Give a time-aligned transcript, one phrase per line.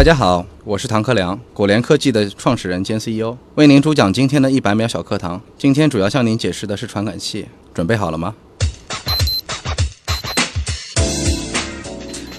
[0.00, 5.38] 大家好，我是唐克良，果联科技的创始人兼 CEO，为您主讲今天的一百秒小课堂。
[5.58, 8.34] 今天主要向您解释的是传感器，准备好了吗？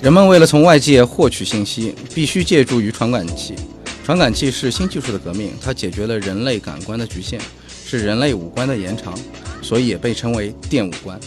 [0.01, 3.53] 人们为了从外界获取信息，必须借助于传感器。
[4.03, 7.39] 传感器是新技术的革命，它解决了人类感官的局限，
[7.85, 9.13] 是人类五官的延长，
[9.61, 11.19] 所以也被称为电五官。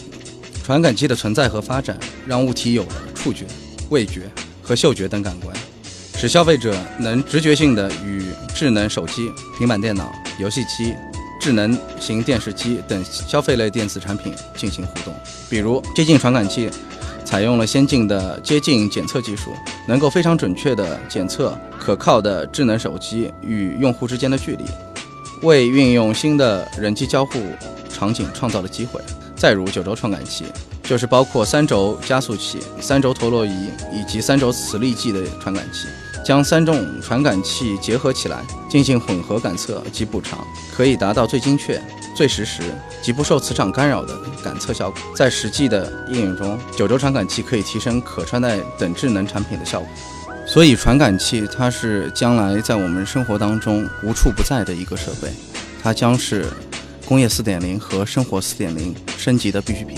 [0.65, 1.97] 传感器的存在和发展，
[2.27, 3.45] 让物体有了触觉、
[3.87, 4.23] 味觉
[4.61, 5.55] 和嗅觉等感官，
[6.17, 10.95] 使消费者能直觉性的与智能手机、平板电脑、游戏机、
[11.39, 15.13] 智能型电视机等消费类电子产品进行互动。
[15.49, 16.69] 比如，接近传感器。
[17.25, 19.51] 采用了先进的接近检测技术，
[19.87, 24.63] 能够非常准确地检测可靠的智能手机与用户之间的距离，
[25.41, 27.41] 为运用新的人机交互
[27.91, 29.01] 场景创造了机会。
[29.35, 30.45] 再如九轴传感器，
[30.83, 35.87] 就是包括三轴加速器、三轴陀螺仪以及三轴磁力计的传感器，
[36.25, 40.39] 将三种传感器结合起来进行混合感测及补偿，
[40.75, 41.79] 可以达到最精确。
[42.15, 42.63] 最实时
[43.03, 49.89] 及不受磁场干扰的感测效果，在实际的应用中，九轴传感器可以提升可穿戴等智能产品的效果。
[50.47, 55.27] 所以，传感器它是将来在我们生活当中无处不在的一个设备，
[55.83, 56.45] 它将是
[57.05, 59.97] 工业四点零和生活四点零升级的必需品。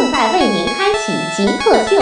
[0.00, 2.00] 正在为您开启极客秀。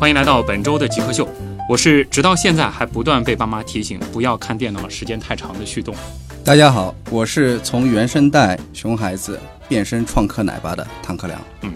[0.00, 1.28] 欢迎来到本周的极客秀，
[1.68, 5.94] 我是直到现在还不断被爸妈提醒不要看电脑时间太长的旭东。
[6.42, 9.38] 大家好，我是从原声带熊孩子
[9.68, 11.38] 变身创客奶爸的唐克良。
[11.60, 11.74] 嗯，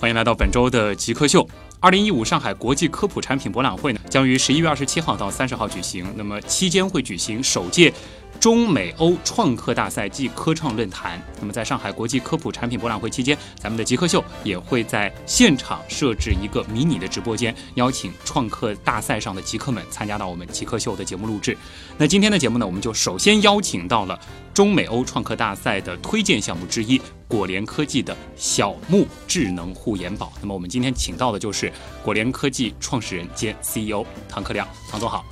[0.00, 1.46] 欢迎来到本周的极客秀。
[1.84, 6.10] 二零一五上海国际科普产品博览会呢，将于十一月二十七号到三十号举行。
[6.16, 7.92] 那么期间会举行首届。
[8.40, 11.20] 中美欧创客大赛暨科创论坛。
[11.40, 21.56] 那么，在上海国际科普产品博览会期间，咱们的极客秀也会在现场设置一个迷你的直播间，邀请创客大赛上的极客们参加到我们极客秀的节目录制。
[21.96, 24.18] 那今天的节目呢，我们就首先邀请到了
[24.52, 30.32] 中美欧创客大赛的推荐项目之一——果联科技的小木智能护眼宝。
[30.40, 35.24] 那么，我们今天请到的就是果联科技创始人兼 CEO 唐克良，唐总好。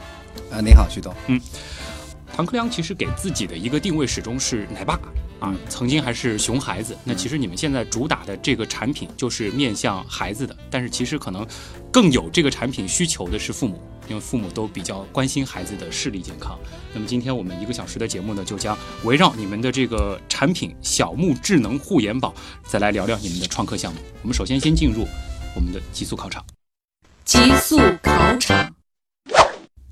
[0.50, 1.14] 啊，你好，徐总。
[1.26, 1.40] 嗯。
[2.34, 4.98] 唐克良其实给自己的一个定位始终是奶爸
[5.38, 6.96] 啊，曾经还是熊孩子。
[7.04, 11.46] 那其实你们现在主打的这个产品就是面向孩子的，但是其实可能
[11.92, 13.78] 更有这个产品需求的是父母，
[14.08, 16.58] 因为父母都比较关心孩子的视力健康。
[16.94, 22.32] 那么今天我们一个小时的节目呢，就将围绕你们的这个产品小木智能护眼宝，
[22.66, 24.00] 再来聊聊你们的创客项目。
[24.22, 25.06] 我们首先先进入
[25.54, 26.42] 我们的极速考场。
[27.24, 28.74] 极速考场，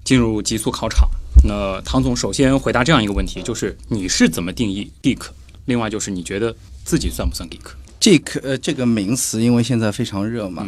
[0.04, 1.08] 进入极速考场。
[1.42, 5.20] 那唐总首先回答这样一个问题，就是你是怎么定义 geek？
[5.64, 10.66] 另外就是你觉得自己算不算 geek？geek 呃这个名词因为现在非常热嘛，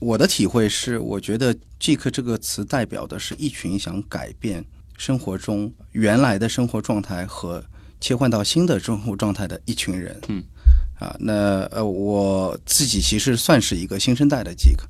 [0.00, 4.64] 我的体会是，我觉得 geek 这个词代表的是一群想改变
[4.96, 7.64] 生活中原来的生活状态和
[8.00, 10.20] 切换到新的生活状态的一群人。
[10.28, 10.42] 嗯。
[10.98, 14.80] 啊，那呃，我自己其实算是一个新生代的 geek，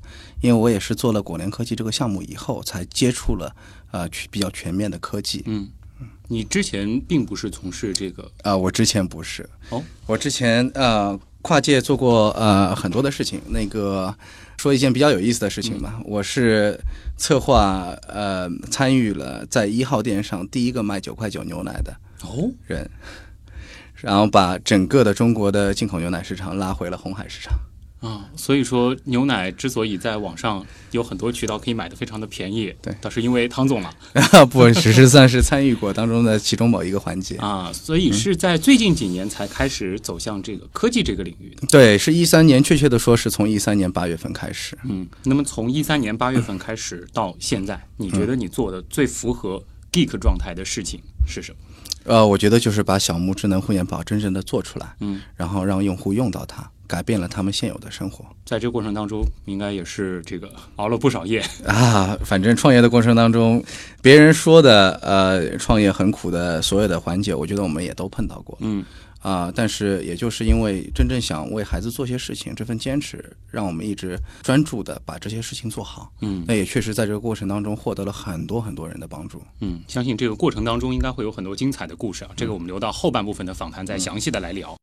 [0.41, 3.55] 因为我也是做了果联科技这个项目以后，才接触了
[3.91, 5.43] 啊比较全面的科技。
[5.45, 5.69] 嗯
[5.99, 9.49] 嗯，你之前并不是从事这个啊，我之前不是。
[9.69, 13.41] 哦，我之前呃跨界做过呃很多的事情。
[13.47, 14.15] 那个
[14.57, 16.79] 说一件比较有意思的事情吧，我是
[17.17, 22.89] 策划呃参与了在一号店上第一个卖九块九牛奶的哦人。
[23.95, 27.59] 然后把整个的中国的进口牛奶市场拉回了红海市场
[27.99, 33.93] 啊，所以说牛奶之所以在网上有很多渠道可以买的非常的便宜，对，倒是因为汤总了，
[34.49, 37.35] 不只是算是参与过当中的其中某一个环节。
[37.35, 49.61] 啊，所以是在最近几年才开始走向这个科技这个领域的，对，是一三年，确切的说是从一三年八月份开始，嗯，那么从一三年八月份开始到现在，你觉得你做的最符合
[49.91, 51.57] geek 状态的事情是什么？
[52.05, 61.39] 呃，我觉得就是把小木智能护眼宝真正的做出来，嗯，然后让用户用到它，改变了他们现有的生活在这个过程当中，应该也是这个 熬了不少夜。
[61.67, 62.17] 啊。
[62.25, 63.63] 反正创业的过程当中，
[64.01, 68.57] 别人说的呃创业很苦的所有的环节，我觉得我们也都碰到过。
[68.61, 68.83] 嗯，
[69.21, 76.11] 啊，但是也就是因为真正想为孩子做些事情，这份坚持让我们一直专注的把这些事情做好。
[76.21, 79.43] 嗯那也确实在这个过程当中获得了很多很多人的帮助。
[79.59, 82.31] 嗯，相信这个过程当中应该会有很多精彩的故事啊。
[82.35, 84.75] 这个我们留到后半部分的访谈再详细的来聊。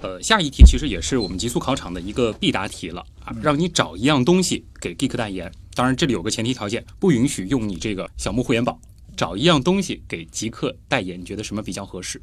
[0.00, 5.50] 呃，下一题其实也是我们极速考场的一个必答题了啊，让你找一样东西给 Geek 代言。
[5.74, 8.78] 当然，这里有个前提条件，不允许用你这个小木会员宝。
[9.16, 12.20] 找一样东西给极客代言，你觉得什么比较合适？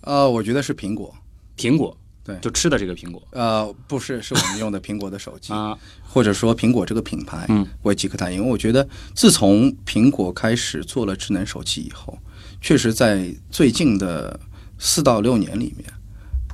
[0.00, 1.14] 呃，我觉得是苹果。
[1.56, 8.40] 苹果，对就吃的这个苹果呃，不是，是我们用的苹果的手机，啊，或者说苹果这个品牌，嗯，为极客代言。
[8.40, 12.18] 因为我觉得自从苹果开始做了智能手机以后，
[12.60, 14.40] 确实在最近的
[14.78, 15.84] 四到六年里面，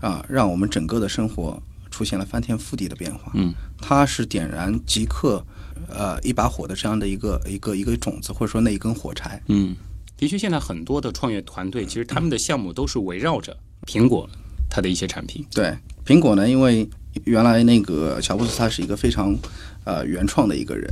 [0.01, 1.61] 啊，让我们整个的生活
[1.91, 3.33] 出现了翻天覆地的变化。
[3.35, 5.45] 嗯，它是点燃极客
[5.89, 9.43] 呃一把火的这样的一个一个一个种子，或者说那一根火柴。
[9.49, 9.75] 嗯，
[10.17, 13.57] 的确，现在很多的创业团队，其实他们的项目都是围绕着
[13.87, 14.29] 苹果
[14.71, 15.45] 它的一些产品。
[15.51, 16.89] 对苹果呢，因为
[17.25, 19.37] 原来那个乔布斯他是一个非常
[19.85, 20.89] 呃原创的一个人，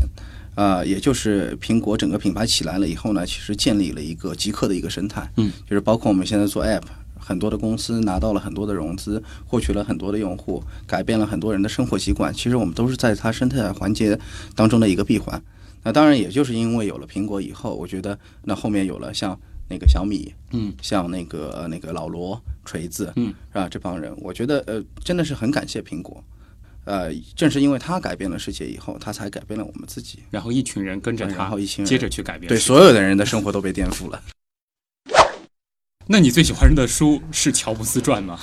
[0.57, 6.83] 呃，也就是苹果整个品牌起来了以后呢，其实建立了一个极客的一个生态，嗯，就是包括我们现在做 App，
[7.27, 14.17] 很多的公司拿到了很多的融资，获取了很多的用户，改变了很多人的生活习惯，其实我们都是在它生态环节
[14.55, 15.43] 当中的一个闭环。
[15.83, 19.37] 那当然，也就是因为有了苹果以后，我觉得那后面有了像
[19.69, 23.69] 那个小米，嗯，像那个呃那个老罗、锤子，嗯，是吧？
[23.69, 26.23] 这帮人，我觉得呃真的是很感谢苹果，
[26.85, 34.23] 呃，正是因为他改变了世界以后，他才改变了我们自己，然后一群人跟着然后一群人接着去改变对所有的人的生活都被颠覆了。
[36.09, 38.39] 那你最喜欢的书是《乔布斯传》吗？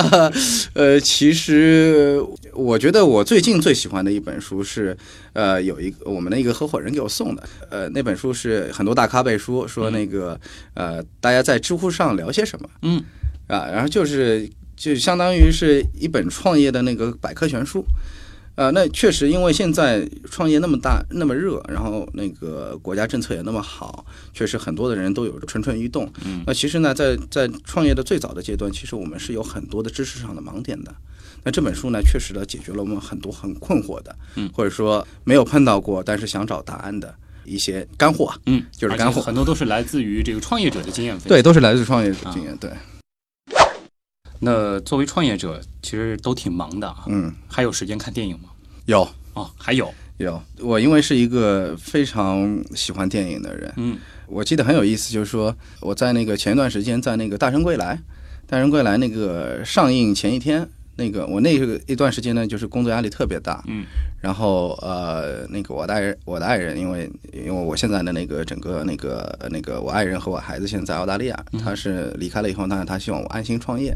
[0.72, 2.18] 呃，其实
[2.54, 4.96] 我觉得我最近最喜欢的一本书是，
[5.34, 10.40] 呃，有一个我们的一个合伙人给我送的，呃，那本书是很多大咖背书，说那个
[10.72, 13.02] 呃，大家在知乎上聊些什么，嗯，
[13.48, 17.84] 啊，然后就是就相当于是一本创业的那个百科全书。
[18.56, 26.08] 呃，那确实，因为现在创业那么大、那么热，然后那个国家政策也那么好，确实很多的人都有蠢蠢欲动。
[26.24, 30.94] 嗯，那其实呢，在在创业的最早的阶段，其实我们是有很多的知识上的盲点的。
[31.42, 37.14] 那这本书呢，确实的解决了我们很多很困惑的，嗯，或者说没有碰到过，但是想找答案的
[37.44, 38.32] 一些干货。
[38.46, 41.28] 嗯，就是干货很多都是来自于这个创业者的经验分享。
[41.28, 42.56] 对，都是来自创业者经验。
[42.56, 42.70] 对，
[44.40, 48.50] 那作为创业者，其实都挺忙的啊，嗯，还有时间看电影吗？
[48.86, 50.40] 有哦，还有，有。
[50.60, 57.94] 我因为是一个非常喜欢电影的人，嗯我记得很有意思，就是说我在那个前一段时间在那个《大圣归来》，
[58.46, 63.84] 《大圣归来》那个上映前一天，那个我那个一段时间呢，就是工作压力特别大，嗯，
[64.20, 73.94] 然后呃，那个我的爱人，我的爱人，因为因为我现在的那个整个那个那个我爱人和我孩子现在在澳大利亚，他是离开了以后，那他希望我安心创业，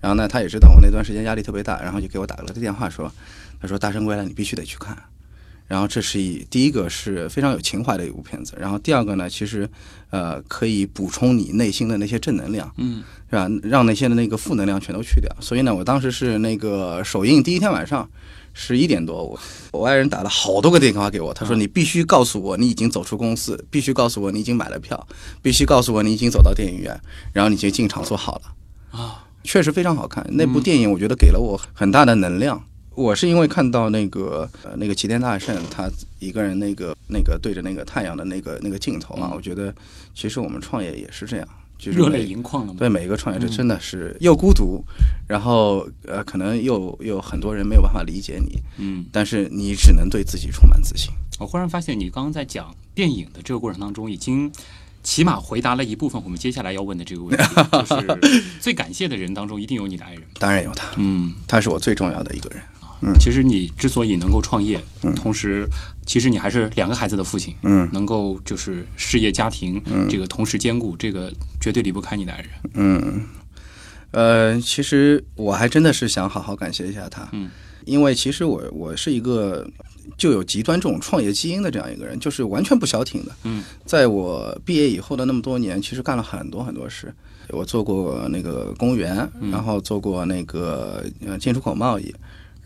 [0.00, 3.10] 然后呢，他也知道我那段时间压力特别大，然后就给我打了个电话说，
[3.60, 4.96] 他说《大圣归来》你必须得去看。
[5.66, 9.68] 然后这是一第一个是非常有情怀的一部片子，然后第二个呢，其实
[10.10, 13.48] 呃可以补充你内心的那些正能量，嗯是吧？
[13.62, 15.30] 让那些的那个负能量全都去掉。
[15.40, 18.08] 所以呢，我当时是那个首映第一天晚上
[18.54, 19.38] 十一点多，我
[19.72, 25.06] 我爱人打了好多个电话给我，他说啊你必须告诉我你已经走出公司，必须告诉我你已经买了票，
[25.42, 26.98] 必须告诉我你已经走到电影院，
[27.32, 28.98] 然后你就进场坐好了。
[28.98, 30.24] 啊，确实非常好看。
[30.30, 32.62] 那嗯部电影我觉得给了我很大的能量。
[32.96, 35.88] 我是因为看到那个呃那个齐天大圣他
[36.18, 39.72] 一个人那个那个对着那个太阳的那个那个镜头啊，嗯我觉得
[40.14, 41.46] 其实我们创业也是这样，
[41.78, 42.78] 就是热泪盈眶了吗？
[42.78, 44.82] 对每一个创业者嗯真的是又孤独，
[45.28, 51.12] 然后呃可能又有很多人没有办法理解你，嗯，但是你只能对自己充满自信。
[51.38, 54.50] 我忽然发现你刚刚在讲电影的这个过程当中，已经
[55.02, 57.44] 起码回答了一部分我们接下来要问的这个问题，
[57.86, 60.22] 就是最感谢的人当中一定有你的爱人。
[60.40, 62.62] 当然有他，嗯，他是我最重要的一个人。
[63.20, 65.14] 其实你之所以能够创业，嗯。
[65.14, 65.68] 同时
[66.06, 67.88] 其实你还是两个孩子的父亲，嗯。
[67.92, 70.08] 能够就是事业家庭嗯。
[70.08, 72.48] 这个同时兼顾，这个绝对离不开你的爱人。
[72.74, 73.22] 嗯，
[74.12, 77.50] 呃，其实我还真的是想好好感谢一下他，嗯，
[77.84, 79.68] 因为其实我我是一个
[80.16, 83.32] 就有极端这种创业基因的这样一个人，就是完全不消停的。
[83.44, 87.12] 嗯，在我毕业以后的那么多年，其实干了很多很多事。
[87.50, 92.12] 我做过那个公务员，然后做过那个呃进出口贸易，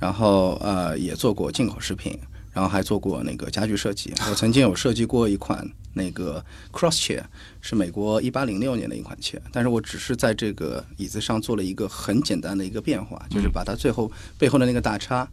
[0.00, 2.18] 然后呃也做过进口食品，
[2.52, 4.12] 然后还做过那个家具设计。
[4.28, 7.22] 我曾经有设计过一款那个 Cross Chair
[7.60, 15.28] 是美国一八零六年的一款 chair，但是我只是在这个椅子上做了一个很简单的一个变化，就是把它最后背后的那个大叉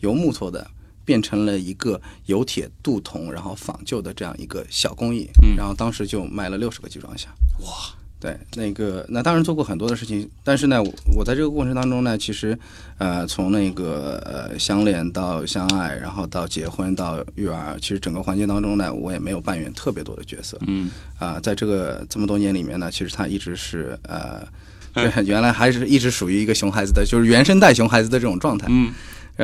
[0.00, 0.70] 由木头的
[1.04, 7.32] 变成了一个由铁镀铜然后仿旧的这样一个小工艺，嗯然后当时就卖了六十个集装箱。
[7.60, 8.01] 哇！
[8.22, 12.56] 对，那个那当然做过很多的事情，但是呢，我我在这个过程当中呢，其实
[12.98, 20.56] 呃，从那个呃相恋到相爱，然后到结婚到育儿，其实整个环节当中呢，我也没有扮演特别多的角色。
[20.68, 20.88] 嗯
[21.18, 24.46] 啊、在这个这么多年里面呢，其实他一直是呃，
[24.94, 28.92] 对原来还是一直属于一个熊孩子的，就是原生带熊孩子的这种状态，嗯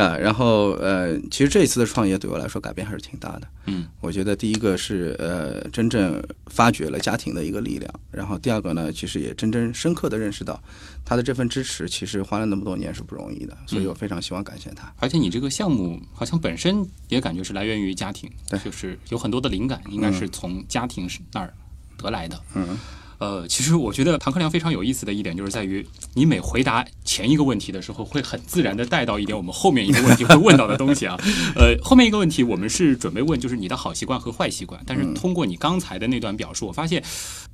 [0.02, 0.16] 是吧？
[0.16, 3.48] 然后呃，其实这一次的创业对我来说改变还是挺大的。
[3.66, 10.62] 嗯，我觉得第一个是呃，真正发掘了家庭的一个力量，然后第二个呢，其实也真正深刻的认识到
[11.04, 14.90] 他的这份支持，其实花了那么多年是不容易的，所以我非常希望感谢他。
[14.98, 21.52] 而且你这个项目好像本身也感觉是来源于家庭，对就是有很多的灵感应该是从家庭那儿
[21.96, 22.40] 得来的。
[22.54, 22.78] 嗯，
[23.18, 25.84] 呃，其实我觉得唐克良非常有意思的一点就是在于，
[26.14, 31.16] 你每回答前一个问题的时候，会很自然的带到一点我们后面一个问题会问到的东西啊。
[31.56, 37.02] 呃，后面一个问题我们是准备问就是你的好习惯和坏习惯，但是通过你刚才的那段表述，我发现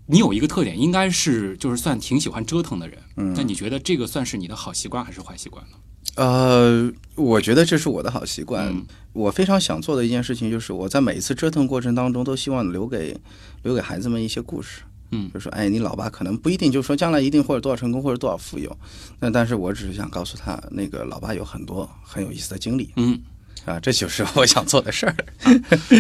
[0.06, 2.99] 你有一个特点，应该是就是算挺喜欢折腾的人。
[3.16, 5.76] 嗯，那你觉得这个算是你的好习惯还是坏习惯呢？
[6.16, 8.66] 呃，我觉得这是我的好习惯。
[8.68, 13.16] 嗯我非常想做的一件事情，就是我在每一次折腾过程当中，都希望留给
[13.62, 14.80] 留给孩子们一些故事。
[15.14, 18.76] 嗯就说，哎，你老爸可能不一定就说将来一定或者多少成功或者多少富有，
[19.21, 23.18] 那但是我只是想告诉他，那个老爸有很多很有意思的经历嗯，
[23.64, 25.14] 啊，这就是我想做的事儿。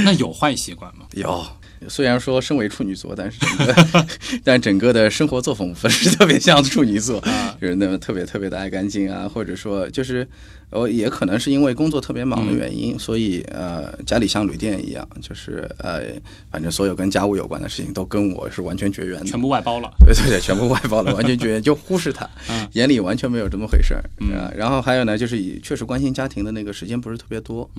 [0.04, 1.06] 那有坏习惯吗？
[1.14, 1.46] 有，
[1.88, 4.06] 虽然说身为处女座，但是整个
[4.44, 7.20] 但整个的生活作风不是特别像处女座，
[7.60, 10.26] 就是那么特别特别的爱干净啊，或者说就是
[10.70, 16.02] 呃，也可能是因为工作特别忙的原因，所以呃，家里像旅店一样，就是呃，
[16.50, 19.92] 反正所有跟家务有关的事情都跟我是完全绝缘的，全部外包了。
[20.04, 24.52] 对对对，全部外包了，完全绝缘，就忽视他，嗯眼里完全没有这么回事儿嗯啊。
[24.56, 27.70] 然后还有呢，就是以确实关心家庭的那个时间不是特别多，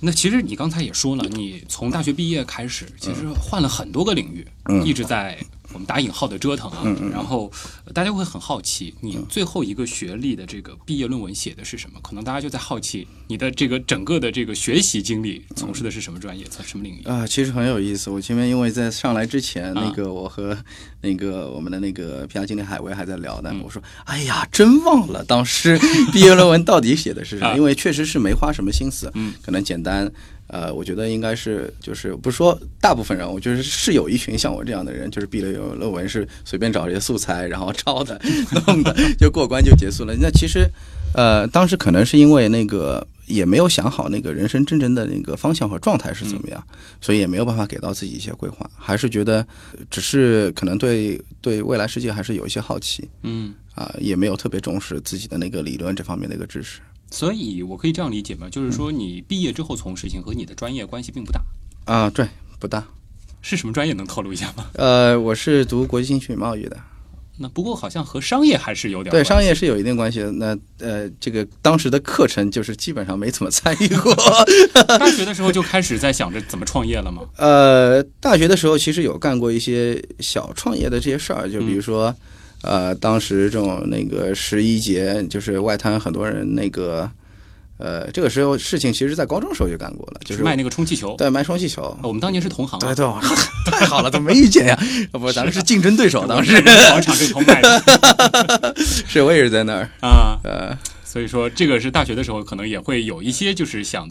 [0.00, 4.84] 那其实你刚才也说了，你从大学毕业开始，其实换了很多个领域，嗯。
[4.84, 5.38] 一直在
[5.76, 6.82] 我们打引号的折腾啊。
[7.12, 7.52] 然后
[7.84, 12.00] 呃大家会很好奇，你最后一个学历的这个毕业论文写的是什么？
[12.02, 17.02] 可能大家就在好奇你的这个整个的这个学习经历从事的是什么专业，从什么领域？
[17.04, 18.08] 啊，其实很有意思。
[18.10, 20.56] 我前面因为在上来之前，啊那个我和
[21.02, 23.50] 那个我们的那个 PR 经理海威还在聊呢。
[23.52, 25.78] 嗯我说：“哎呀，真忘了当时
[26.12, 29.10] 毕业论文到底写的是什么，啊因为确实是没花什么心思。
[29.14, 30.10] 嗯，可能简单。
[30.48, 38.20] 呃，我觉得应该是就是不是说大部分人，我觉得是有一群像我这样的人，就是毕了业论文是随便找一些素材，然后抄的、
[38.66, 40.14] 弄的，就过关就结束了。
[40.20, 40.68] 那其实，
[41.14, 46.64] 呃，当时可能是因为那个也没有想好那个人生真正的那个方向和状态是怎么样，
[47.00, 49.38] 所以也没有办法给到自己一些规划，还是觉得
[49.72, 58.48] 呃只是可能对对未来世界还是有一些好奇嗯，啊、也没有特别重视自己的那个理论这方面的一个知识所以我可以这样理解吗？
[58.50, 61.40] 就是说你毕业之后从事情和你的专业关系并不大，
[61.84, 62.84] 啊，对，不大。
[63.42, 64.66] 是什么专业能透露一下吗？
[64.74, 66.76] 呃，我是读国际兴趣与贸易的，
[67.38, 70.32] 那不过好像和商业还是有点对商业是有一定关系的。
[70.32, 74.12] 那呃，这个当时的课程就是基本上没怎么参与过。
[74.98, 77.22] 大学的时候就开始在想着怎么创业了吗？
[77.36, 82.12] 呃，大学的时候其实有干过一些小创业的这些事儿，就比如说，
[82.66, 87.10] 呃，当时这种那个十一节，就是外滩很多人那个，
[87.78, 91.14] 呃，这个时候事情其实在高中时候就干过了，就是卖那个充气球。
[91.16, 91.96] 对卖充气球。
[92.02, 93.06] 我们当年是同行啊，对对，
[93.70, 94.78] 太好了，怎么没遇见呀？
[95.12, 104.08] 不，咱们是竞争对手，当时广场这头卖的是我也是在那儿，啊，呃，所以说这个是大学的时候可能也会有一些就是想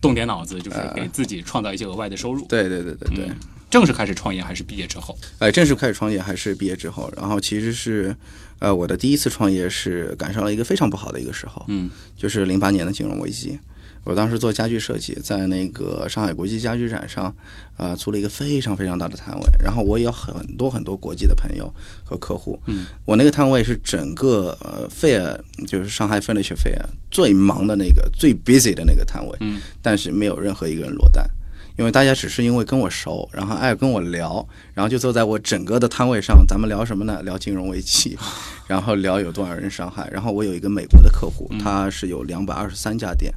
[0.00, 2.44] 动点脑子，就是给自己创造一些额外的收入。
[2.48, 3.30] 对对对对对。
[3.66, 5.18] 嗯正式开始创业还是毕业之后？
[5.38, 8.16] 哎，正式开始创业还是毕业之后，然后其实是，
[8.60, 13.58] 呃，我的第一次创业是赶上了一个非常不好的一个时候，嗯就是零八年的金融危机。
[14.04, 17.34] 我当时做家具设计，在那个上海国际家具展上，
[17.76, 21.68] 呃，租了一个非常非常大的摊位，然后我也有很多很多国际的朋友
[22.04, 22.56] 和客户。
[22.66, 26.80] 嗯，我那个摊位是整个呃 fair，就是上海 furniture fair
[27.10, 29.36] 最忙的那个、最 busy 的那个摊位。
[29.40, 31.28] 嗯，但是没有任何一个人落单。
[31.76, 37.22] 因为大家只是因为跟我熟，然后爱跟我聊，然后就坐在我整个的摊位上，咱们聊什么呢？
[37.22, 38.16] 聊金融危机，
[38.66, 40.08] 然后聊有多少人伤害。
[40.10, 43.30] 然后我有一个美国的客户，他是有两百二十三家店，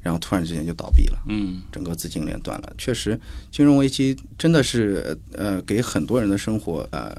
[0.00, 2.72] 然后突然之间就倒闭了，嗯整个资金链断了。
[2.78, 3.18] 确实，
[3.50, 7.12] 金融危机真的是呃给很多人的生活呃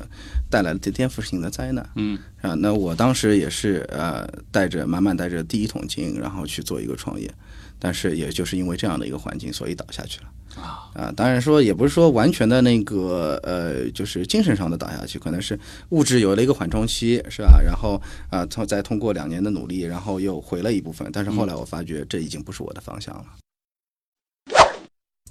[0.50, 1.88] 带来了颠覆性的灾难。
[1.96, 7.30] 嗯啊，那我当时也是呃带着满满带着第一桶金，然后去做一个创业，
[7.78, 10.28] 但是也就是因为这样的一个环境，所以倒下去了。
[10.56, 17.62] 啊，啊，当然说也不是说完全的那个呃，就是精神上的倒下去，可能是物质有了一个缓冲期，是吧？
[17.64, 23.26] 然后啊，通、再通过两年的努力，然后又回了一部分，但是后来我发觉这已经不是我的方向了。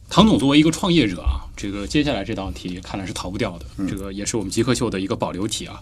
[0.09, 5.81] 唐总作为一个创业者啊，这个接下来这道题看来是逃不掉的，这个也是我们极客秀的一个保留题啊。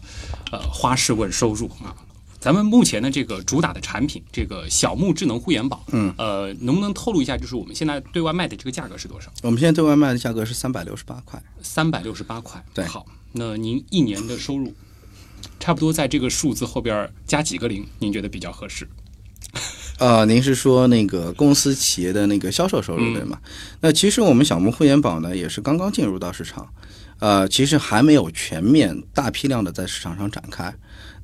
[0.52, 1.96] 呃，花式问收入啊，
[2.40, 9.30] 咱们目前的这个主打的产品，这个小木智能护眼宝，嗯，呃，能不能透露一下，就是我们现在对外卖的这个价格是多少？
[9.42, 11.42] 我们现在对外卖的价格是三百六十八块。
[11.62, 12.64] 三百六十八块。
[12.72, 14.72] 对好，那您一年的收入，
[15.58, 18.88] 差不多在这个数字后边加几个零，您觉得比较合适？
[19.98, 23.40] 呃，您是说那个公司企业的那个销售收入嗯对吗？
[23.80, 26.68] 那其实我们小木护眼宝呢，也是刚刚进入到市场，
[27.18, 30.72] 呃，其实还没有全面大批量的在市场上展开。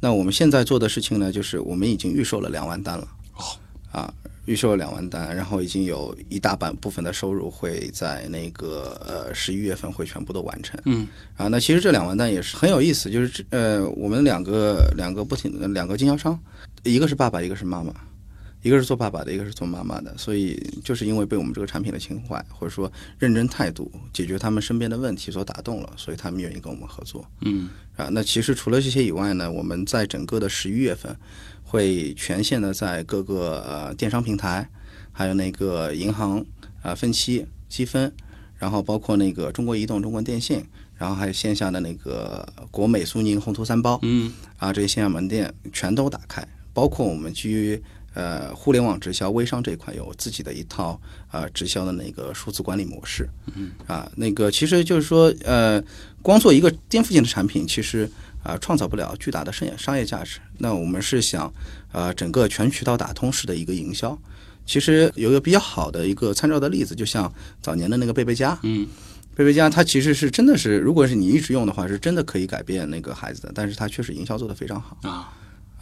[0.05, 3.09] 那我们现在做的事情呢，就是我们已经预售了两万单了。
[3.39, 3.43] 哦，
[3.91, 4.13] 啊，
[4.45, 10.79] 预售了两万单，然后已经有一大半部分的收入会在那个呃十一月份会全部都完成。
[10.85, 11.09] 嗯，
[11.39, 16.39] 啊，那其实这两万单也是很有意思，就是这呃，我们两个两个不停的两个经销商，
[16.83, 17.91] 一个是爸爸，一个是妈妈，
[18.65, 27.25] 一个是做爸爸的，一个是做妈妈的，所以就是因为被我们这个产品的情怀或者说认真态度解决他们身边的问题所打动了，所以他们愿意跟我们合作。
[27.43, 31.15] 嗯啊，那其实除了这些以外呢，我们在整个的十一月份
[31.63, 34.67] 会全线的在各个呃电商平台，
[35.13, 36.39] 还有那个银行
[36.81, 38.11] 啊、呃分期积分，
[38.57, 40.65] 然后包括那个中国移动、中国电信，
[40.97, 47.81] 然后还有线下的那个国美、苏宁、宏图三包嗯啊这些线下门店全都打开，包括我们基于
[48.15, 53.29] 呃互联网直销微商这一块有自己的一套呃直销的那个数字管理模式。
[53.55, 55.83] 嗯啊，那个其实就是说呃，
[56.23, 58.11] 光做一个颠覆性的产品，其实
[58.43, 60.39] 啊、创造不了巨大的商业商业价值。
[60.59, 61.53] 那我们是想
[61.93, 64.17] 呃整个全渠道打通式的一个营销。
[64.67, 67.31] 其实有一个比较好的一个参照的例子，就像
[67.61, 68.87] 早年的那个贝贝佳，嗯
[69.35, 74.97] 贝贝佳它其实是真的是，如果是你一直用的话，是真的可以改变那个孩子的，但是它确实营销做得非常好。
[75.03, 75.33] 啊，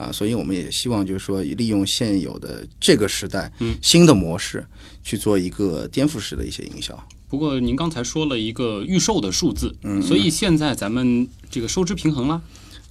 [0.02, 4.64] 啊，所以我们也希望就是说，利用现有的这个时代嗯新的模式
[5.04, 6.92] 去做一个颠覆式的一些营销。
[7.28, 12.43] 不过您刚才说了一个预售的数字，嗯，所以现在咱们这个收支平衡了。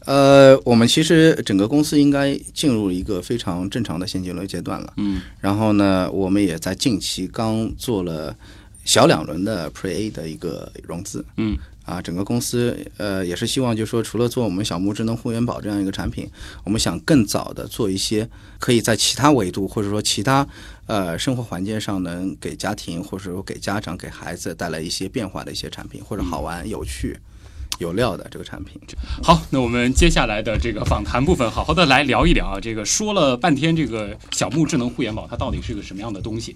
[0.06, 4.94] 呃，我们其实整个公司应该进入一个非常正常的现金流阶段了。
[4.98, 8.36] 嗯然后呢，我们也在近期刚做了
[8.84, 11.24] 小两轮的 Pre A 的一个融资。
[11.38, 16.30] 嗯啊，整个公司呃也是希望，就是说，除了做我们小木智能护眼宝这样一个产品，
[16.64, 20.48] 我们想更早的做一些可以在其他维度或者说其他
[20.86, 27.18] 呃生活环境上能给家庭或者说给家长给孩子带来一些变化的一些产品，或者好玩、有趣、
[27.80, 28.80] 有料的这个产品。
[29.24, 32.60] 好，那我们接下来的这个访谈部分，好好的来聊一聊啊。
[32.62, 36.56] 这个说了半天，这个小木智能护眼宝它到底是个什么样的东西？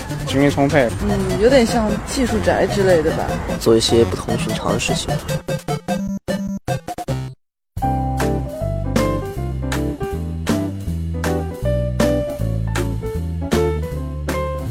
[0.31, 0.87] 精力充沛。
[1.01, 3.27] 嗯，有点像技术宅之类的吧。
[3.59, 5.09] 做一些不同寻常的事情。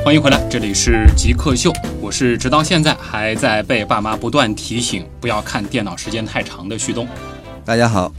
[0.03, 1.70] 欢迎回来，这里是极客秀，
[2.01, 7.07] 我是直到现在还在被爸妈不断提醒不要看电脑时间太长的旭东。
[7.66, 8.11] 大家好，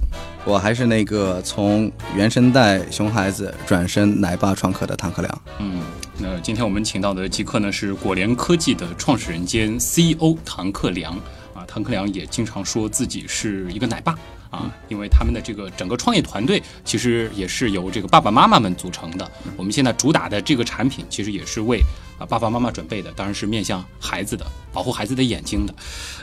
[0.43, 5.41] 我还是那个从原生带熊孩子转身奶爸创客的唐克良。
[5.59, 5.81] 嗯，
[6.17, 11.13] 那今天我们请到的极客呢是果联科技的创始人兼 CEO 唐克良
[11.53, 14.17] 啊，唐克良也经常说自己是一个奶爸
[14.49, 19.31] 啊，因为他们的这个整个创业团队其实也是由这个爸爸妈妈们组成的。
[19.55, 21.79] 我们现在主打的这个产品其实也是为
[22.17, 25.75] 啊爸爸妈妈准备的，当然是面向孩子的，保护孩子的眼睛的。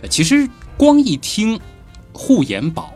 [0.03, 1.59] 呃其实光一听
[2.13, 2.93] 护眼宝。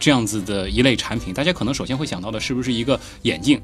[0.00, 3.60] 这样子的一类产品，大家可能首先会想到的是不是一个眼镜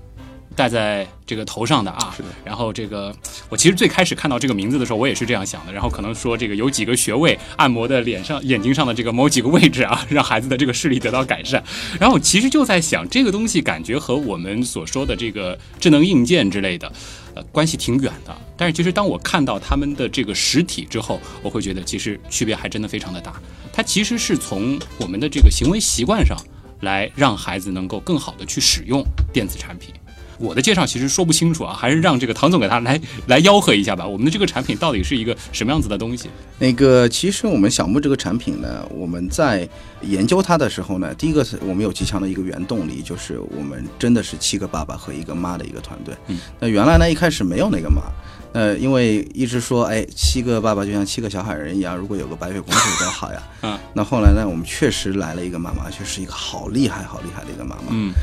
[0.56, 2.12] 戴在这个头上的啊？
[2.16, 2.28] 是的。
[2.44, 3.14] 然后这个，
[3.48, 5.72] 我其实最开始看到这个名字的时候，我也是这样想的。
[5.72, 11.62] 然后可能说这个有几个穴位按摩的脸上、眼睛上的这个某几个位置啊， 让孩子的这个视力得到改善。
[12.00, 16.90] 然后我其实就在想，这个东西感觉和我们所说的这个智能硬件之类的，
[17.34, 18.34] 呃，关系挺远的。
[18.56, 23.34] 但是其实当我看到他们的这个实体之后，我会觉得其实区别还真的非常的大。
[23.72, 26.34] 它其实是从我们的这个行为习惯上
[26.80, 29.92] 来让孩子能够更好的去使用电子产品。
[30.38, 34.06] 我的介绍其实说不清楚啊，还是让这个唐总给他来来吆喝一下吧。
[34.06, 36.28] 我们的这个产品到底是一个什么样子的东西？
[36.58, 39.68] 那个，其实我们小木这个产品呢，我们在
[40.02, 46.14] 研究它的时候呢，第一个是我们有极强的一个原动力，就是我们真的是七个爸爸和一个妈的一个团队。
[46.28, 48.02] 嗯，那原来呢一开始没有那个妈。
[48.52, 53.42] 呃，因为一直说，哎，七个爸爸就像七个小矮人一样，如果有个白雪公主多好呀。
[53.60, 53.78] 嗯。
[53.92, 57.88] 那后来呢，我们确实来了一个妈妈，却是一个好厉害、好厉害的一个妈妈。
[57.90, 58.14] 嗯。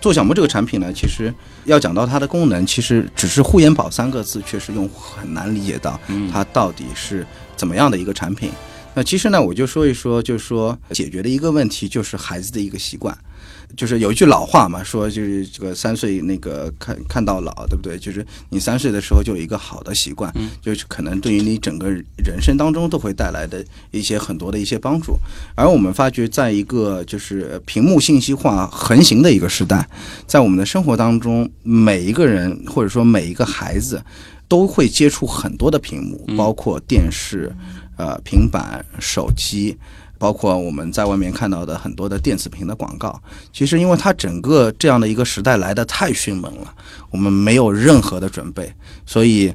[0.00, 1.32] 做小木这个产品呢，其实
[1.64, 6.00] 要讲到它的功能，其实只是护眼宝三个字，确实用户很难理解到
[6.32, 8.50] 它到底是怎么样的一个产品。
[8.94, 13.16] 那其实呢，我就说一说，就是说解决的一个问题，就是孩子的一个习惯。
[13.76, 17.98] 就是有一句老话嘛，说就是这个三岁那个看看到老，对不对？
[17.98, 25.16] 就是你三岁的时候就有一个好的习惯，就是可能对于你整个人生当中都会带来的一些很多的一些帮助。
[25.54, 29.88] 而我们发觉，在一个就是屏幕信息化横行的一个时代，
[30.26, 34.02] 在我们的生活当中，每一个人或者说每一个孩子
[34.48, 37.52] 都会接触很多的屏幕，包括电视、
[37.96, 39.76] 呃平板、手机。
[40.20, 43.18] 包括我们在外面看到的很多的电子屏的广告，
[43.54, 46.74] 其实因为它整个这样的一个时代来的太迅猛了，
[47.10, 48.70] 我们没有任何的准备，
[49.06, 49.50] 所以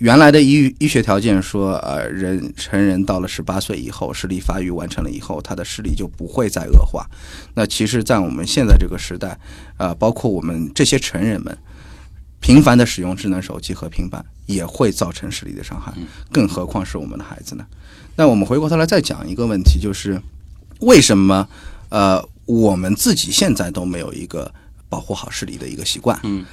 [0.00, 7.06] 原来的医医学条件说，呃，人成人到了十八岁以后，视力发育完成了以后，他的视力就不会再恶化。
[7.54, 9.38] 那其实，在我们现在这个时代，
[9.78, 11.56] 啊，包括我们这些成人们，
[12.38, 15.90] 频繁的使用智能手机和平板，也会造成视力的伤害，
[16.30, 17.64] 更何况是我们的孩子呢？
[18.22, 20.16] 那我们回过头来再讲一个问题，就是
[20.78, 21.48] 为什么
[21.88, 24.48] 呃我们自己现在都没有一个
[24.88, 26.16] 保护好视力的一个习惯？
[26.22, 26.46] 嗯，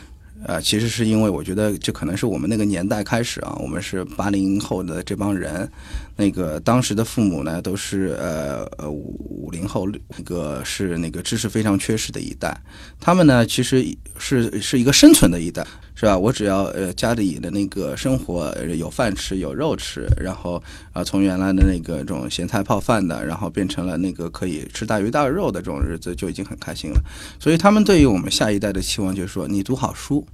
[0.47, 5.71] 呃，其实是因为我觉得这可能是我们那个年代开始啊，我们是八零后的这帮人，
[6.15, 12.59] 那个当时的父母呢都是呃呃五零后，那个是那个知识非常缺失的一代，
[12.99, 13.85] 他们呢其实
[14.17, 15.63] 是是一个生存的一代。
[15.99, 16.17] 是吧？
[16.17, 27.01] 我只要呃家里的那个生活有饭吃有肉吃，然后啊从原来的那个这种咸菜泡饭的，然后变成了那个可以吃大鱼大肉的这种日子，就已经很开心了。
[27.37, 30.25] 所以他们对于我们下一代的期望就是说，你读好书，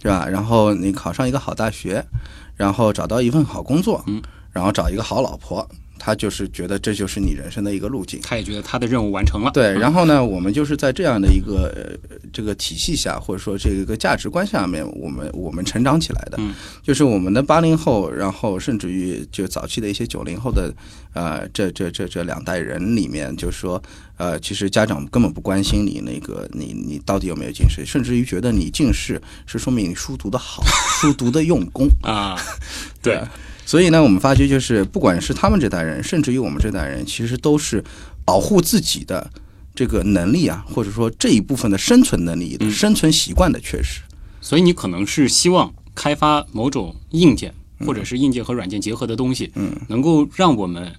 [0.00, 0.26] 是吧？
[0.26, 2.02] 然后你考上一个好大学，
[2.56, 5.68] 然后找到一份好工作，嗯，然后找一个好老婆。
[6.04, 9.52] 他就是觉得这就是你人生的一个路径，他也觉得他的任务完成了。
[9.52, 11.96] 对，然后呢，我们就是在这样的一个
[12.32, 16.40] 这个体系下，或者说这个价值观下面，我们我们成长起来的，
[16.82, 20.74] 就是我们的八零后，然后甚至于就早期的一些九零后的，
[21.12, 23.80] 呃，这这这这两代人里面，就是说，
[24.16, 30.64] 呃，其实家长根本不关心你那个你你到底有没有近视，甚至于觉得你近视是说明你书读的好，
[31.00, 31.86] 书读的用功。
[32.02, 32.36] 啊，
[33.00, 33.20] 对。
[33.64, 37.82] 所以呢，我们发觉就是，不管是他们这代人，甚至于我们这代人，其实都是
[38.24, 39.30] 保护自己的
[39.74, 44.00] 这个能力啊，或者说这一部分的生存能力、生存习惯的缺失。
[44.40, 47.54] 所以你可能是希望开发某种硬件，
[47.86, 50.92] 或者是硬件和软件结合的东西，嗯，能够让我们。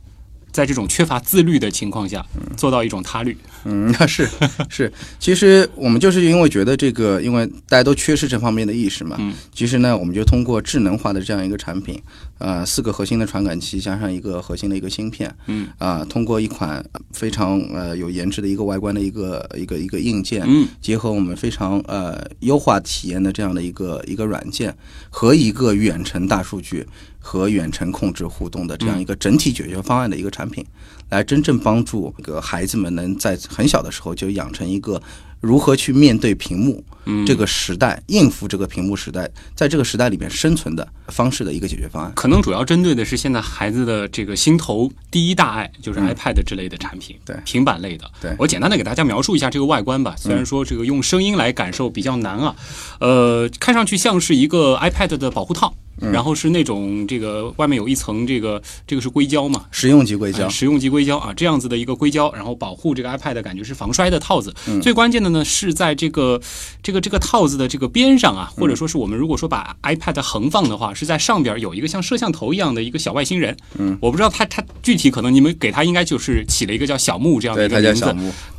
[0.53, 2.23] 在这种缺乏自律的情况下，
[2.55, 4.29] 做到一种他律，嗯，那 是
[4.69, 4.93] 是。
[5.19, 9.15] 其实我们就是因为觉得这个，因为大家都缺失这方面的意识嘛。
[9.17, 9.33] 嗯。
[9.51, 11.99] 其实呢，我们就通过智能化的这样一个产品，
[12.37, 15.67] 呃，四个核心的传感器加上一个核心的一个芯片，嗯。
[15.77, 24.75] 啊，通过一款非常呃有颜值的一个外观的一个一个一个硬件，嗯，结合我们非常呃优化体验的这样的一个一个软件
[25.09, 26.87] 和一个远程大数据。
[27.25, 30.61] 和远程控制互动的这样一个整体解决方案的一个产品，
[31.09, 35.01] 来真正帮助这个孩子们能在很小的时候就养成一个
[35.43, 36.81] 如何去面对屏幕
[37.27, 42.09] 这个时代、应付这个屏幕时代，在这个时代里面生存的方式的一个解决方案。
[42.15, 48.09] 可能主要针对的是现在孩子的这个心头第一大爱，就是 iPad 之类的产品，对平板类的。
[48.21, 52.55] 对我简单的给大家描述一下这个外观吧，虽然说这个用声音来感受比较难啊，
[53.01, 55.75] 呃，看上去像是一个 iPad 的保护套。
[55.99, 64.53] 然后是那种这个外面有一层这个这个是硅胶嘛，实用级硅胶，实用级硅胶啊，这样子的一个硅胶，然后保护这个 iPad 的感觉是防摔的套子。
[64.81, 66.41] 最关键的呢是在这个
[66.81, 73.55] 这个这个套子的这个边上啊，或者说是我们如果说把 iPad 横放的话，是在上边有一个像摄像头一样的一个小外星人。
[73.77, 78.15] 嗯，我不知道它它具体可能你们给它应该就是起了一个叫小木这样的一个名字，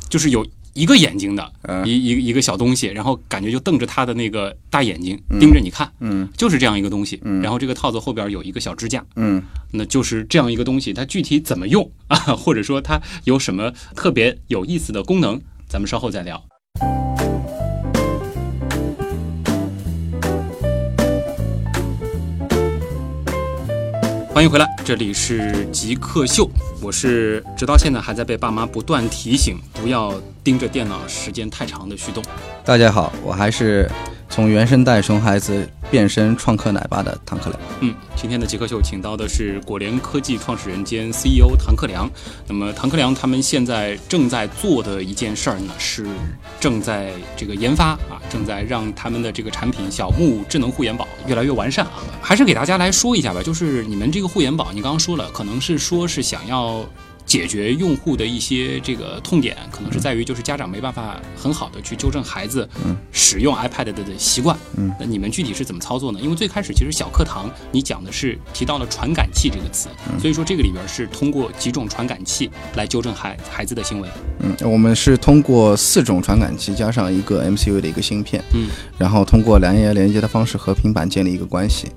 [0.09, 0.45] 就是有。
[0.75, 1.51] 一个眼睛的
[1.85, 7.19] 一一一个小东西，然后感觉就瞪着他的那个大眼睛盯着你看，嗯，就是这样一个东西。
[7.41, 10.93] 然后这个套子后边有一个小支架，嗯，那就是这样一个东西。
[10.93, 16.43] 它具体怎么用啊，或者说它有什么特别有意思的功能，咱们稍后再聊。
[24.35, 26.45] 欢迎回来，这里是极客秀，
[26.81, 32.21] 我是直到现在还在被爸妈不断提醒不要盯着电脑时间太长的旭东。
[32.65, 33.89] 大家好，我还是。
[34.35, 37.57] 从原生代熊孩子变身创客奶爸的唐克良。
[37.79, 42.05] 嗯，今天的极客秀请到的是果联科技创始人兼 CEO 唐克良。
[42.45, 46.05] 那么唐克良他们现在正在做的一件事儿呢，是
[46.59, 52.03] 正在这个研发啊，正在让他们的这个产品小木智能护眼宝越来越完善啊。
[52.21, 56.85] 还是给大家来说一下吧，就是你们这个护眼宝，你刚刚说了，可能是说是想要。
[57.25, 62.67] 解决用户的一些这个痛点，可能是在于就是家长没办法很好的去纠正孩子
[63.11, 64.57] 使用 iPad 的的习惯。
[64.77, 66.19] 嗯，那你们具体是怎么操作呢？
[66.21, 74.09] 因为最开始其实小课堂你讲的是提到了传感器这个词，所以说这个里边是通过几种传感器来纠正孩孩子的行为。
[74.39, 81.87] 嗯，我们是通过四种传感器加上一个 MCU 的一个芯片，嗯，然后通过蓝牙连接的方式和平板建立一个关系，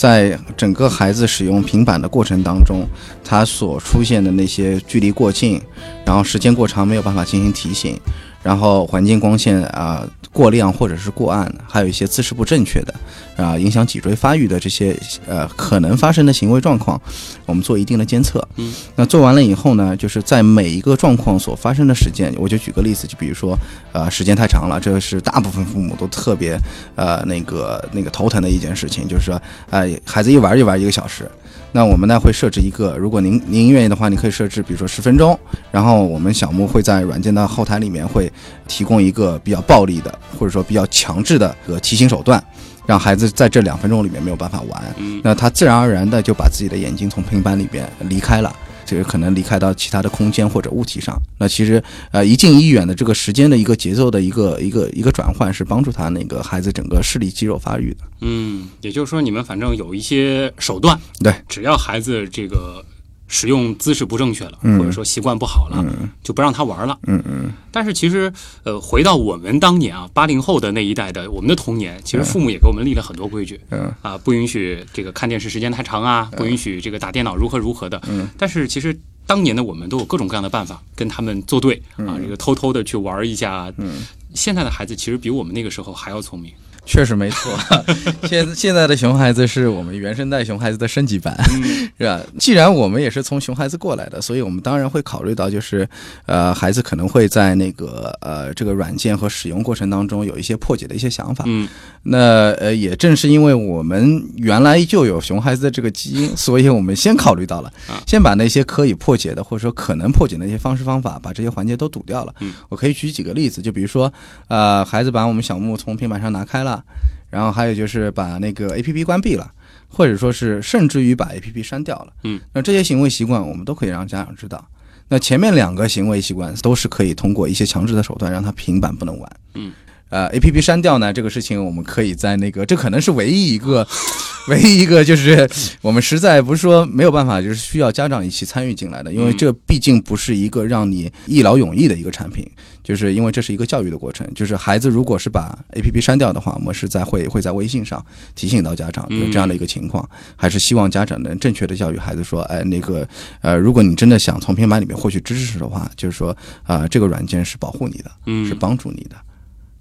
[0.00, 2.86] 在整个孩子使用平板的过程当中，
[3.22, 4.80] 他所出现的那些。
[4.86, 5.60] 距离过近，
[6.06, 8.00] 然后时间过长没有办法进行提醒，
[8.42, 12.94] 然后环境光线啊过亮或者是过暗，还有一些姿势不正确的
[13.36, 17.00] 啊影响脊椎发育的这些呃可能发生的行为状况，
[17.46, 18.46] 我们做一定的监测。
[18.56, 23.58] 嗯，那做完了以后呢，就是在每一个状况所发生的时间，我就举个例子，就比如说
[23.92, 26.56] 呃时间太长了，这个是大部分父母都特别
[26.94, 31.28] 呃那个那个头疼的一件事情，就是说呃孩子一玩就玩一个小时。
[31.72, 35.38] 那我们呢会设置一个，如果您您愿意的话，你可以设置，比如说十分钟。
[35.70, 38.30] 然后我们小木会在软件的后台里面会
[38.66, 42.42] 提供一个比较暴力的，或者说比较强制的个提醒手段，
[42.86, 44.82] 让孩子在这两分钟里面没有办法玩。
[45.22, 48.52] 那他自然而然的就把自己的眼睛从平板里边离开了。
[48.90, 57.98] 这个可能离开到其他的空间或者物体上，那其实呃一近一远的这个时间的一个节奏的一个一个一个转换，是帮助他那个孩子整个视力肌肉发育的。
[58.22, 62.84] 嗯，也就是说你们反正有一些手段，对，只要孩子这个。
[63.32, 65.82] 使用姿势不正确了，或者说习惯不好了，
[66.22, 66.98] 就不让他玩了。
[67.06, 67.52] 嗯嗯。
[67.70, 68.30] 但是其实，
[68.64, 73.60] 呃，回到我们当年啊，八零后的那一代的我们的童年，其实父母也给我们立了很多规矩。
[73.70, 73.90] 嗯。
[74.02, 78.02] 啊，不允许这个看电视时间太长啊，不允许这个打电脑如何如何的。
[78.08, 78.28] 嗯。
[78.36, 83.72] 但是其实当年的我们都有各种各样的办法跟他们作对啊，这个偷偷的去玩一下。
[83.76, 84.02] 嗯。
[84.34, 86.52] 现在的孩子其实比我们那个时候还要聪明。
[86.90, 87.56] 确实没错，
[88.28, 91.38] 现现在的熊孩子是我们原生代熊孩子的升级版，
[91.96, 92.20] 是吧？
[92.40, 95.88] 既然我们也是从熊孩子过来的，所以我们当然会考虑到，就是
[96.26, 101.44] 呃，孩子可能会在那个呃这个软件和使用过程当中有一些破解的一些想法。
[101.46, 101.68] 嗯，
[102.02, 107.72] 那呃也正是因为我们原来就有熊孩子的这个基因， 所以我们先考虑到了，
[108.04, 112.34] 先把那些可以破解的或者说可能破解的一些方式方法，把这些环节都堵掉了。
[112.40, 114.12] 嗯，我可以举几个例子，就比如说
[114.48, 116.79] 呃，孩子把我们小木从平板上拿开了。
[117.28, 119.52] 然后还有就是把那个 A P P 关闭了，
[119.88, 122.12] 或者说是甚至于把 A P P 删掉了。
[122.24, 124.68] 嗯，那这些行为习惯我们都可以让家长知道。
[125.08, 129.30] 那前面两个行为习惯都是可以通过一些强制的手段让他平板不能玩。
[129.54, 129.72] 嗯，
[130.10, 133.86] 呃，A P P 删掉呢，这个事情我们可以在那个，这可能是唯一一个，
[134.48, 135.48] 唯一一个就是
[135.80, 142.46] 我们实在不是说没有办法，就是需要家长一起参与进来的，因为这毕竟不是一个让你一劳永逸的一个产品。
[142.82, 153.06] 就是因为这是一个教育的过程，就是孩子如果是把 A P P 删掉的话，我们是在会会在微信上提醒到家长有这样的一个情况，还是希望家长能正确的教育孩子说，哎，那个
[153.42, 158.10] 呃，如果你真的想从平板里面获取知识的话，就是说啊，这个软件是保护你的，
[158.48, 159.14] 是帮助你的。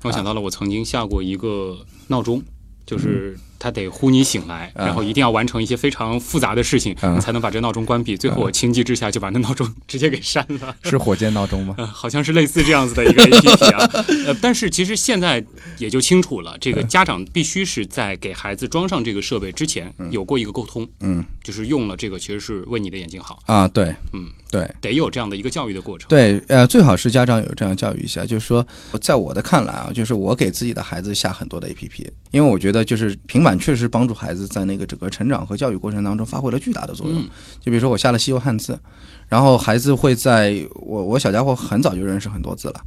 [0.03, 2.43] 我想到了，我曾经下过一个闹钟，
[2.85, 3.37] 就是。
[3.61, 8.15] 它得呼你醒来，然后一定要完成一些非常复杂的事情，你才能把这闹钟关闭。
[8.15, 10.73] 最后我情急之下就把那闹钟直接给删了。
[10.85, 11.75] 是火箭闹钟吗？
[11.93, 14.05] 好像是类似这样子的一个 APP 啊。
[14.27, 15.45] 呃，但是其实现在
[15.77, 23.67] 也就清楚了，这个家长必须是在给孩子装上这个设备之前有过一个沟通，嗯，就是用了这个其实是为你的眼睛好啊。
[23.67, 26.07] 对，嗯，对，得有这样的一个教育的过程。
[26.07, 28.65] 对，呃，最好是家长有这样教育一下，就是说，
[28.99, 34.29] 在我的看来啊，就是我给自己的孩子下很多的 APP，因为我觉得就是平板确实帮助孩。
[34.39, 37.21] 子在那个整个成长和教育过程当中发挥了巨大的作用。
[37.59, 38.79] 就比如说我下了西游汉字，
[39.27, 42.81] 然后孩子会在我我小家伙很早就认识很多字了，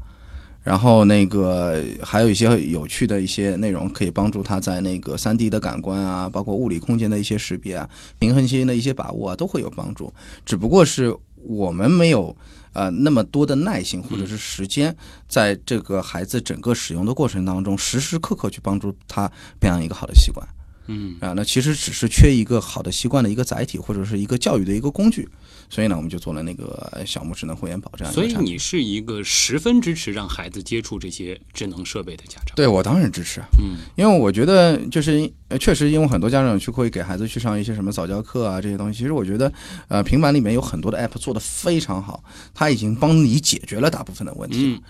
[0.63, 7.87] 然后那个还有一些有趣的一些内容可以帮助他在那个三 D 的感官啊，包括物理空间的一些识别啊，
[8.19, 10.11] 平衡性的一些把握啊，都会有帮助。
[10.47, 12.37] 只不过是我们没有
[12.73, 14.97] 呃那么多的耐心或者是时间，
[15.29, 20.47] 在这个孩子整个使用的过程当中，时时刻刻去帮助他培养一个好的习惯。
[20.87, 25.29] 嗯啊，那其实只是缺一个好的习惯的一个载体，或者是一个教育的一个工具，
[25.71, 28.13] 所以呢，我们就做了那个小木智能会员宝这样。
[28.13, 32.55] 所以你是一个十分支持让孩子接触这些智能设备的家长？
[32.57, 39.53] 对我当然支持，嗯，因为我觉得就是确实，因为很多家长去会给孩子去上一些什么早教课啊这些东西，其实我觉得
[39.89, 44.81] 呃，平板里面有很多的 app 做的非常好，它已经帮你解决了大部分的问题。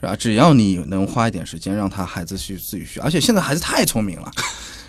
[0.00, 0.16] 是吧？
[0.16, 4.32] 只要你能花一点时间让他孩子去自己学，而且现在孩子太聪明了。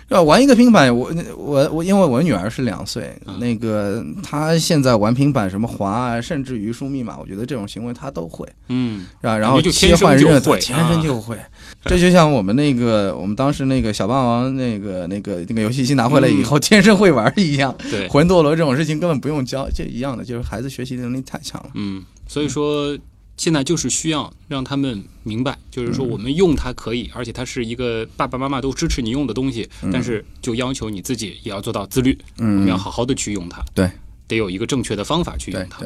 [0.08, 11.36] 要玩一个平板，我我我，因为我女儿是两岁，那个她现在玩平板什么滑啊，甚至于输密码，我觉得这种行为她都会，嗯，啊，然后就切换热度，天生就会。
[11.86, 17.74] 这就像我们那个，我们当时那个小霸王那个那个那个游戏机拿回来以后，天生会玩一样。
[17.90, 21.70] 对，魂斗罗这种事情根本不用教，这一样的，就是孩子学习能力太强了。
[21.74, 22.96] 嗯，所以说。
[23.36, 33.90] 现在就是需要让他们明白，就是说我们用它可以，而且它是一个爸爸妈妈都支持你用的东西，但是就要求你自己也要做到自律，我们要好好的去用它，对，
[34.26, 35.84] 得有一个正确的方法去用它。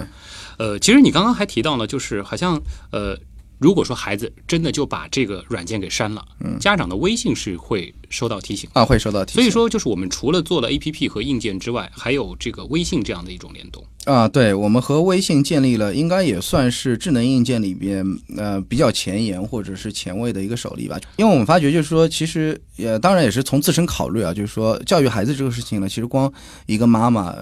[0.58, 3.18] 呃，其实你刚刚还提到了，就是好像呃。
[3.60, 9.42] 如果说孩子真的就把这个软件给删了，嗯，家长的微信是会收到提醒啊，会收到提醒。
[9.42, 14.26] 所以说，就是我们除了做了 APP 和硬件之外，还有这个微信这样的一种联动啊。
[14.26, 18.04] 对，我们和微信建立了，应该也算是智能硬件里边
[18.36, 20.98] 呃比较前沿或者是前卫的一个首例吧。
[21.16, 26.32] 因为我们发觉，就是说，其实也当然也是从自身考虑啊，就是说教育孩子这个事情呢，其实光
[26.66, 27.34] 一个妈妈。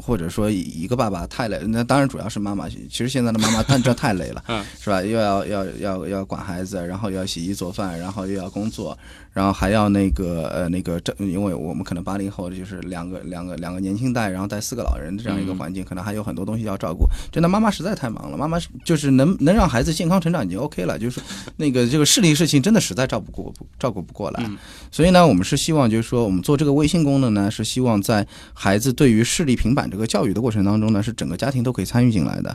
[0.00, 2.68] 或者说一个爸爸太累，那当然主要是妈妈。
[2.68, 4.42] 其实现在的妈妈，但这太累了，
[4.80, 5.02] 是吧？
[5.02, 8.96] 又要要要要管孩子，然后又要洗衣做饭，然后又要工作。
[9.32, 17.08] 然后还要那个呃那个这，因为我们可能八零后就是两个两个两个年轻代，然后带四个老人的这样一个环境，可能还有很多东西要照顾。
[17.30, 21.20] 真的妈妈实在太忙了，妈妈就是能能让孩子健康成长已经 OK 了，就是
[21.58, 24.50] 那个这个视力事情真的实在照顾过照顾不过来。
[24.90, 32.52] 所以呢，我们是希望就是说，我们做这个微信功能呢，是希望在孩子对于视力平板这个教育的过程当中呢，是整个家庭都可以参与进来的。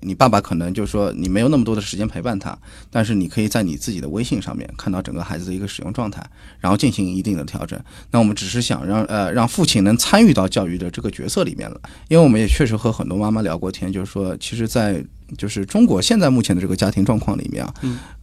[0.00, 2.56] 你爸爸可能就是说你没有那么多的时间陪伴他，
[2.90, 6.22] 但是你可以在你自己的微信上面看到整个孩子的一个使用状态。
[6.60, 7.80] 然后进行一定的调整。
[8.10, 15.04] 那我们只是想让呃让父亲能参与到教育的这个角色里面了，因为我们也确实和很多妈妈聊过天，就是说，其实，在
[15.38, 17.74] 就是中国现在目前的这个家庭状况里面啊，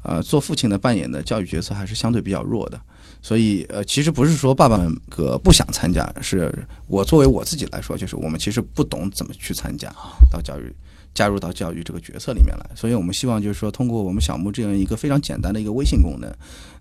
[0.03, 2.79] 呃，做父亲的扮演的教育角色还是相对比较弱的。
[3.21, 6.53] 所以呃，其实不是说爸爸们个不想参加，是
[6.87, 9.89] 我作为我自己来说，就是我们其实不懂怎么去参加
[10.29, 10.73] 到教育。
[11.13, 16.31] 加入到教育这个角色里面来，所以我们希望就是说，通过我们小木这样一个非常简单的一个微信功能，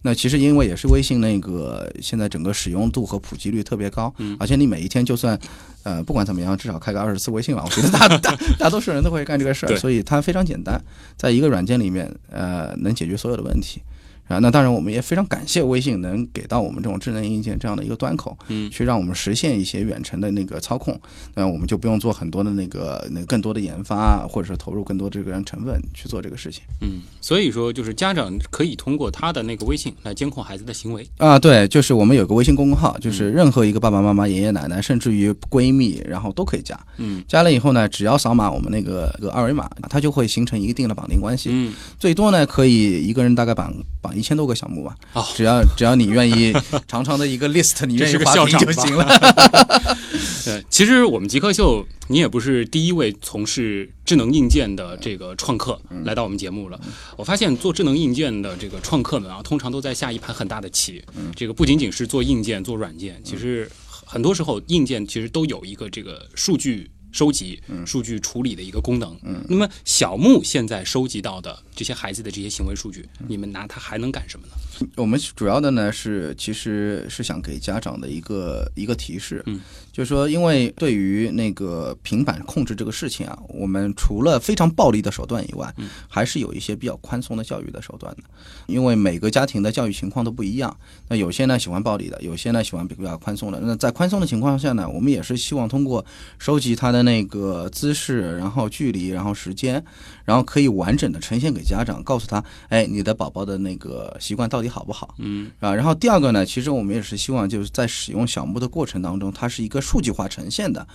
[0.02, 5.38] 那其实因为也是微信那个现在整个使用度和普及率特别高，而且你每一天就算
[5.82, 10.80] 呃不管怎么样，至少开个二十次微信吧，我觉得大大大多数人都会干这个事儿，所以它非常简单，
[11.16, 13.80] 在一个软件里面呃能解决所有的问题。
[14.28, 21.00] 啊，那当然，我们也非常感谢微信能给到我们这种智能硬件这样的一个端口，嗯，去让我们实现一些远程的那个操控，
[21.34, 26.62] 那我们就不用做很多的那个那更多的研发，或者是投入更多这个成本去做这个事情。
[26.82, 31.08] 嗯，所以说就是家长可以通过他的那个微信来监控孩子的行为。
[31.16, 36.78] 啊，对，就是我们有个微信公众号，就是任何一个爸爸妈妈、爷爷奶奶，甚至于闺蜜，然后都可以加。
[36.98, 41.48] 嗯，加了以后呢，只要扫码我们那个个二维码，它就会形成一定的绑定关系。
[41.50, 44.17] 嗯，最多呢可以一个人大概绑绑。
[44.18, 44.96] 一千多个项目吧，
[45.36, 46.52] 只要只要你愿意，
[46.86, 49.06] 长长的一个 list，你愿意划屏就行了。
[50.44, 56.80] 对，其实我们极客秀，你也不是第一位从事智能硬件的这个创客来到我们节目了。
[57.16, 61.04] 我发现做智能硬件的这个创客们啊，通常都在下一盘很大的棋。
[61.36, 63.70] 这个不仅仅是做硬件、做软件，其实
[64.06, 66.90] 很多时候硬件其实都有一个这个数据。
[67.12, 69.16] 收集数据处理的一个功能。
[69.22, 74.88] 嗯，那么小木现在收集到的这些孩子的这些行为数据，你们拿它还能干什么呢？
[74.96, 79.42] 我们主要的呢是，其实是想给家长的一个一个提示。
[79.46, 79.60] 嗯。
[79.98, 85.74] 就是说，因为对于那个平板控制这个事情啊，我们除了非常暴力的手段以外，
[86.06, 88.22] 还是有一些比较宽松的教育的手段的。
[88.68, 90.76] 因为每个家庭的教育情况都不一样，
[91.08, 93.58] 那有些呢喜欢暴力的，有些呢喜欢比较宽松的。
[93.60, 96.06] 那在宽松的情况下呢，我们也是希望通过
[96.38, 99.84] 收集他的那个姿势，然后距离，然后时间，
[100.24, 105.16] 然后可以完整的呈现给家长，告诉他，哎，你的宝宝的那个习惯到底好不好？
[105.18, 105.74] 嗯啊。
[105.74, 109.82] 然后第二个呢，其实我们也是希望就是在使用小木的过程当中，它是一个。
[109.88, 110.86] 数据化呈现的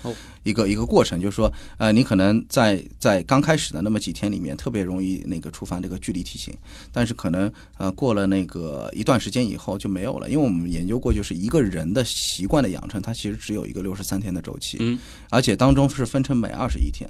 [0.44, 6.54] 一个一个过程，就是说，呃，你可能在在刚开始的那么几天里面，特别容易那个触发这个距离提醒，
[6.92, 15.00] 但是可能呃过了那个一段时间以后就没有了，因为我们研究过，就是一个人的习惯的养成，它其实只有一个六十三天的周期，嗯，
[15.32, 17.10] 而且当中是分成每二十一天，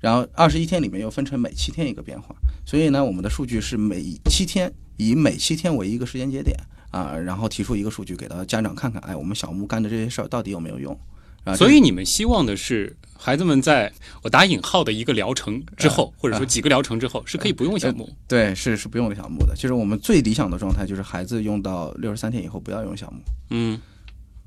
[0.00, 2.34] 然后二十一天里面又分成每七天一个变化，
[2.66, 6.58] 所以呢，我们的数据是每七天以每七天为一个时间节点。
[6.94, 10.96] 啊，然后提出一个数据给到家长看看，哎，我们小木干的这些事儿到底有没有用？
[11.42, 13.92] 啊，所以你们希望的是孩子们在
[14.22, 18.08] 我打引号的一个疗程之后，或者说几个疗程之后，是可以不用小木？
[18.28, 19.54] 对，是是不用小木的。
[19.56, 23.20] 其实我们最理想的状态就是孩子用到六十三天以后不要用小木。
[23.50, 23.80] 嗯，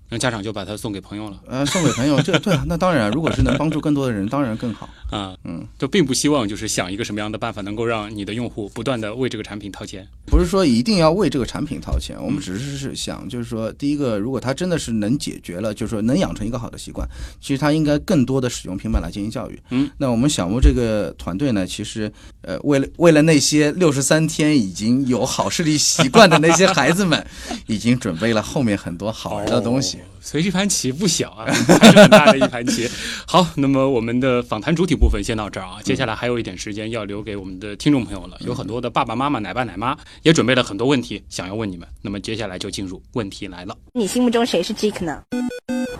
[0.10, 1.39] 那家长就把它送给朋友了。
[1.47, 4.89] 呃，送给朋友，这对啊，那当然，如果是能帮助更多的人，当然更好。
[5.12, 10.05] 啊，嗯，就并不希望就是想一个什么样的办法能够让你的用户不断的为这个产品掏钱。
[10.26, 17.08] 不是说一定要为这个产品掏钱，我们只是是想，就是说，第一个，如果他真的是能解决了，就是说能养成一个好的习惯，
[17.39, 19.60] 其实他应该更多的使用平板来进行教育。
[19.70, 27.26] 嗯，那我们小木这个团队呢，其实呃，为了为了那些六十三天已经有好视力习惯的那些孩子们，
[27.68, 29.97] 已经准备了后面很多好玩的东西。
[30.22, 32.89] 所以这盘棋不小啊，很大的一盘棋。
[33.26, 41.88] 好，那么我们的访谈主体部分先到这儿啊，接下来还有一点时间要留给我们的听众朋友了，有很多的爸爸妈妈、奶爸奶妈也准备了很多问题想要问你们。
[42.02, 43.78] 那么接下来就进入问题来了。
[43.93, 45.24] 你心目中谁是 Jake 呢？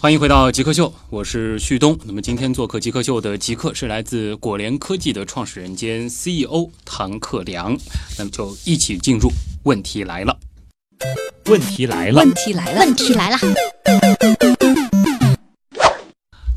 [0.00, 1.98] 欢迎回到极客秀，我是旭东。
[2.04, 7.76] 那么今天做客极客秀的极客是来自果联科技的创始人兼 CEO 唐克良。
[8.16, 9.28] 那么就一起进入
[9.64, 10.38] 问题来了。
[11.46, 13.38] 问题来了，问题来了，问题来了。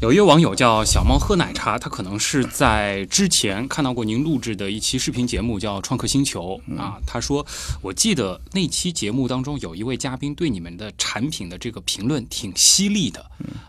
[0.02, 6.98] 有一位网友叫小猫喝奶茶，他可能是在之前看到过您录制的一期视频节目，叫《创客星球》啊。
[7.06, 7.46] 他说，
[7.84, 13.24] 我记得那期节目当中有一位嘉宾对你们的产品的这个评论挺犀利的，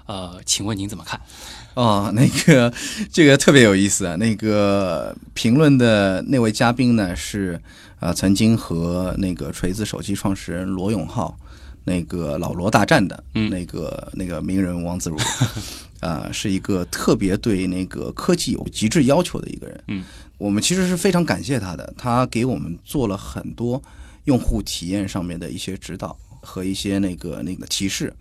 [0.07, 1.20] 呃，请问您怎么看？
[1.74, 2.72] 哦， 那个
[3.12, 4.16] 这个特别有意思啊。
[4.16, 7.61] 那个评论的那位嘉宾呢是
[8.01, 11.37] 呃曾经和那个锤子手机创始人罗永浩
[11.85, 15.18] 那个老罗大战的那个、那个名人王自如。
[16.03, 19.84] 啊、是一个特别对那个科技有极致要求的一个人。
[19.86, 20.05] 嗯，
[20.36, 23.80] 我们其实是非常感谢他的，他给我们做了很多
[24.24, 28.12] 用户体验上面的一些指导和一些那个那个提示。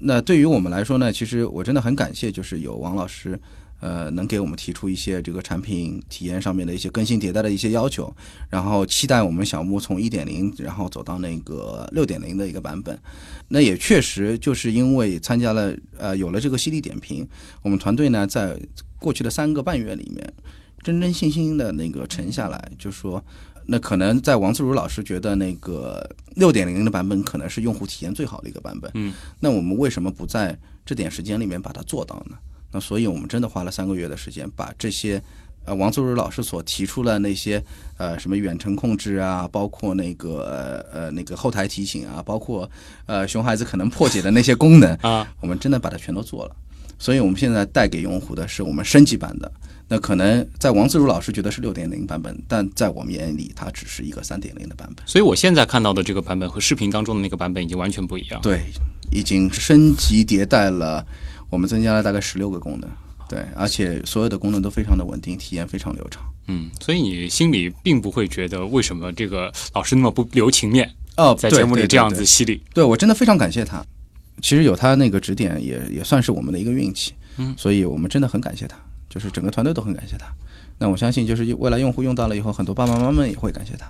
[0.00, 3.38] 那对于我们来说呢，其实我真的很感谢，就是有王老师。
[3.80, 8.14] 呃，能给我们提出一些这个产品体验上面的一些更新迭代的一些要求，
[8.48, 12.98] 然后期待我们小木从一点零，然后走到那个六点零的一个版本。
[13.48, 17.26] 那也确实就是因为参加了呃有了这个犀利点评，
[17.62, 18.56] 我们团队呢在
[18.98, 20.34] 过去的三个半月里面，
[20.82, 23.24] 真真心心的那个沉下来，就说
[23.66, 32.36] 那可能在王自如老师觉得那个六点零的版本可能是用户体验最好的一个版本，嗯，那我们为什么不在这点时间里面把它做到呢？
[32.72, 35.22] 那所以我们真的花了三个月的时间，把这些
[35.64, 37.62] 呃王自如老师所提出的那些
[37.96, 42.70] 呃什么远程控制啊，包括那个呃呃那个后台提醒啊，包括
[43.06, 46.56] 呃熊孩子可能破解的那些功能 啊，我们真的把它全都做了。
[46.98, 49.50] 所以我们现在带给用户的是我们升级版的。
[49.92, 55.04] 那可能在王自如老师觉得是六点零版本，但在我们眼里，它只是一个三点零的版本。
[55.04, 58.40] 所以我现在看到的这个版本和视频当中的那个版本已经完全不一样。
[58.40, 58.60] 对，
[59.10, 61.04] 已经升级迭代了，
[61.50, 62.88] 我们增加了大概十六个功能。
[63.28, 66.22] 对，而且所有的功能都非常的稳定，体验非常流畅。
[66.48, 72.60] 嗯，所以你心里并不会觉得为什么这个老师那么不留情面哦，在节目里这样子犀利。
[72.74, 73.84] 对我真的非常感谢他，
[74.42, 77.12] 其实有他那个指点也，也算是我们的一个运气。
[77.36, 78.76] 嗯，所以我们真的很感谢他，
[79.08, 80.26] 就是整个团队都很感谢他。
[80.78, 83.86] 那我相信，就是未来用户用到了以后，很多爸爸妈妈们也会感谢他。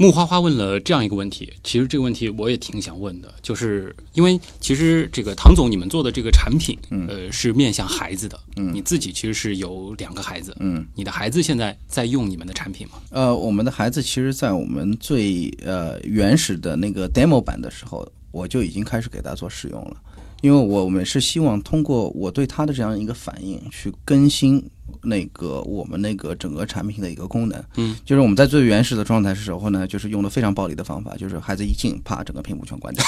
[0.00, 6.78] 木花花问了这样一个问题，其实这个问题我也挺想问的，就是因为其实这个唐总你们做的这个产品，
[7.08, 12.94] 呃，是面向孩子的，嗯，你自己其实是有两个孩子，嗯，你的孩子现在在用你们的产品吗？
[13.10, 19.96] 呃，我们的孩子其实，在我们最呃原始的那个 demo 版的时候，我就已经开始给他做使用了，
[20.42, 24.64] 因为我们是希望通过我对他的这样一个反应去更新。
[25.02, 33.04] 那个我们那个整个产品的一个功能，嗯，就是我们在最原始的状态时候呢，就是用的非常暴力的方法，就是孩子一进，啪，整个屏幕全关掉，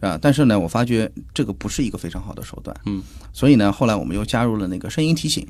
[0.08, 3.02] 啊，但是呢，我发觉这个不是一个非常好的手段，嗯，
[3.32, 5.46] 所以呢，后来我们又加入了那个声音提醒，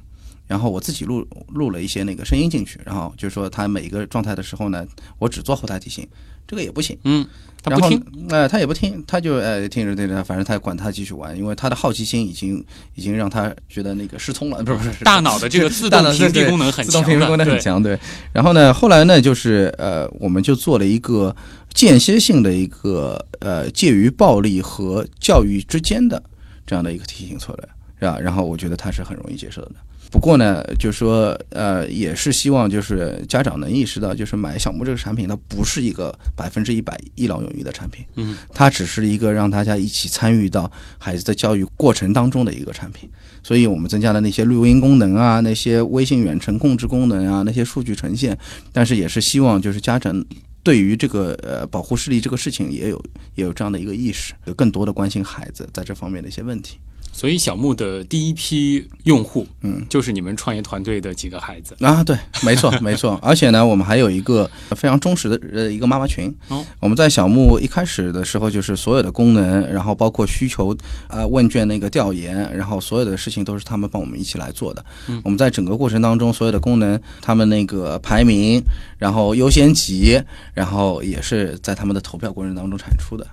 [0.47, 4.87] 然后我自己录录了一些那个声音进去，然后就是说他每一个状态的时候呢，
[5.19, 6.07] 我只做后台提醒，
[6.47, 7.27] 这个也不行，嗯。
[7.67, 12.63] 他不听，呃，他也不听，他就呃听着听着，反正他管他继续玩，因为他的好奇心已经
[12.95, 17.99] 已经让他觉得那个失聪了， 不是不是，大脑的这个自动 屏蔽功能很强，自动屏蔽功能很强，对。
[18.35, 21.35] 然后呢，后来呢，就是呃，我们就做了一个
[21.73, 26.23] 间歇性的一个呃介于暴力和教育之间的
[26.67, 27.69] 这样的一个提醒策略。
[27.99, 28.19] 是吧？
[28.21, 29.77] 然后我觉得他是很容易接受的。
[30.15, 43.11] 不过呢，就是说，呃，也是希望就是家长能意识到，就是买小木这个产品，它不是一个百分之一百一劳永逸的产品，嗯，它只是一个让大家一起参与到孩子的教育过程当中的一个产品。
[43.43, 48.39] 所以我们增加了那些录音功能啊，那些微信远程控制功能啊，那些数据呈现，
[48.73, 50.25] 但是也是希望就是家长
[50.63, 53.05] 对于这个呃保护视力这个事情也有
[53.35, 56.79] 也有这样的一个意识，有更多的关心孩子在这方面的一些问题。
[57.15, 63.17] 所以小木的第一批用户，嗯，就是你们创业团队的几个孩子啊，对，没错， 没错。
[63.23, 66.35] 而且呢，我们还有一个非常忠实的呃一个妈妈群。
[66.49, 70.77] 哦，我们在小木一开始的时候，就是所有的功能，然后包括需求
[71.09, 74.85] 呃问卷那个调研，然后所有的事情都是他们帮我们一起来做的。
[75.09, 78.61] 嗯，我们在整个过程当中，所有的功能，他们那个排名，
[78.99, 80.21] 然后优先级，
[80.53, 83.25] 然后也是在他们的投票过程当中产出的。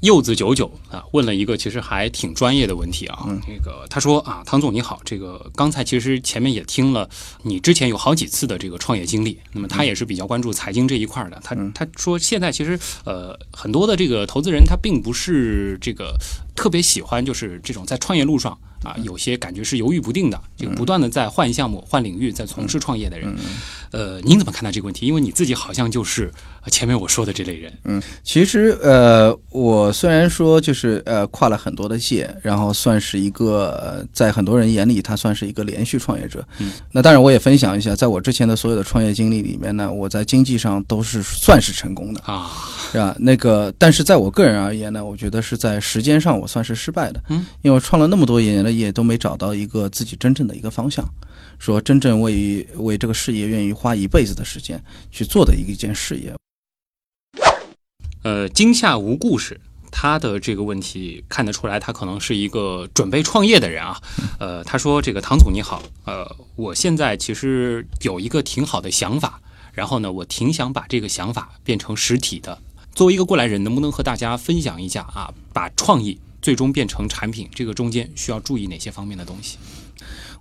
[0.00, 3.26] 柚子九九啊，问了一个其实还挺专业的问题啊。
[3.46, 7.08] 那个他说啊，唐总你好，这个刚才其实前面也听了
[7.42, 11.40] 你之前有好几次的这个创业经历，那么他也是比较关注财经这一块的。
[11.44, 16.16] 他他说现在其实呃很多的这个投资人他并不是这个
[16.54, 23.36] 特别喜欢就是这种在创业路上啊有些感觉是犹豫不定的，就不断的在换项目、换领域在从事创业的人。
[23.92, 25.04] 呃，您怎么看待这个问题？
[25.06, 26.32] 因为你自己好像就是
[26.68, 27.72] 前面我说的这类人。
[27.84, 36.46] 嗯，其实呃，我虽然说就是呃跨了很多的界，然后算是一个、呃、在很多人眼里他算是一个连续创业者。
[36.58, 42.50] 嗯，那当然我也分享一下，在我之前的所有的创业经历里面呢，我在经济上都是算是成功的啊，
[42.92, 43.16] 是吧？
[43.18, 47.22] 那个，但是在我个人而言呢，我觉得是在时间上我算是失败的。
[47.28, 51.08] 嗯，因为我创了那么多年的业，都没找到一个自己真正的一个方向。
[51.58, 56.32] 说真正为为这个事业愿意花一辈子的时间去做的一件事业。
[58.22, 59.60] 呃，惊吓无故事，
[59.90, 64.00] 他的这个问题看得出来，他可能是一个准备创业的人啊。
[64.38, 69.40] 呃，他说：“这个唐总你好，呃，我现在其实有一个挺好的想法，
[69.72, 72.58] 然后呢，我挺想把这个想法变成实体的。
[72.94, 75.32] 作为一个过来人，能不能和大家分享一下啊？
[75.52, 79.56] 把创意最终变成产品，这个中间需要注意哪些方面的东西？”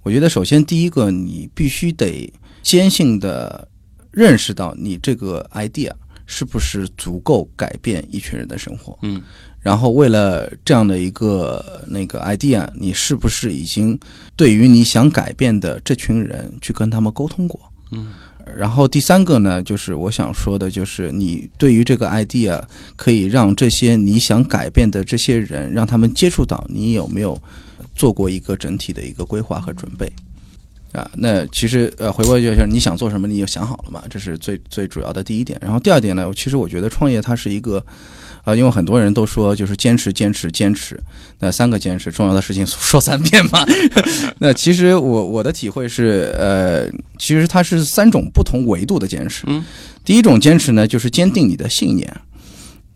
[0.04, 3.70] 我觉得，首先第一个，你必须得坚信的
[4.12, 5.92] 认识到，你这个 idea
[6.32, 8.96] 是不是足够改变一群人的生活。
[9.02, 9.20] 嗯，
[9.60, 14.00] 然后为了这样的一个那个 idea，你是不是已经
[14.36, 17.60] 对于你想改变的这群人去跟他们沟通过？
[17.92, 18.14] 嗯，
[18.56, 22.64] 然后第三个呢，就是我想说的，就是你对于这个 idea
[22.96, 27.42] 可以让这些你想改变的这些人，让他们接触到你有没有？
[27.96, 30.10] 做过一个整体的一个规划和准备，
[30.92, 34.04] 啊，那其实呃，回过去就是你想做什么，你有想好了嘛？
[34.10, 35.60] 这是最最主要的第一点。
[35.62, 37.86] 然后第二点呢，其实我觉得创业它是一个，
[38.44, 41.00] 呃，因为很多人都说就是坚持坚持坚持，
[41.40, 43.64] 那三个坚持重要的事情 说三遍嘛。
[44.40, 49.44] 那其实我我的体会是，呃，其实它是三种不同维度的坚持。
[49.48, 49.64] 嗯，
[50.04, 52.12] 第一种坚持呢，就是坚定你的信念。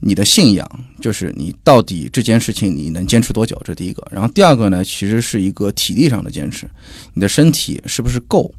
[0.05, 3.59] 你的信仰就是你到底这件事情你能坚持多久？
[3.63, 4.05] 这第一个。
[4.11, 6.69] 然后第二个呢，其实是一个体力上的坚持，
[7.13, 8.53] 你的身体是不是够，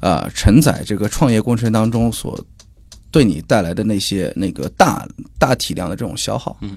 [0.00, 2.42] 啊，承载这个创业过程当中所
[3.10, 5.06] 对你带来的那些那个大
[5.38, 6.56] 大体量的这种消耗。
[6.62, 6.76] 嗯。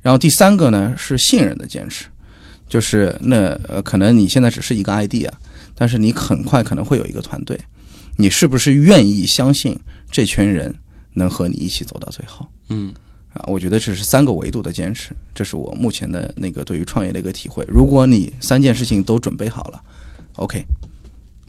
[0.00, 2.06] 然后第三个呢是信任的坚持，
[2.68, 3.36] 就是那
[3.68, 5.30] 呃可能你现在只是一个 idea，
[5.76, 7.56] 但是你很快可能会有一个团队，
[8.16, 9.78] 你是不是愿意相信
[10.10, 10.74] 这群人
[11.14, 12.48] 能和你一起走到最后？
[12.68, 12.92] 嗯。
[13.34, 17.64] 啊，我觉得这是三个维度的坚持，这是我目前的那个对于创业的一个体会。
[17.66, 19.82] 如果你三件事情都准备好了
[20.36, 20.62] ，OK，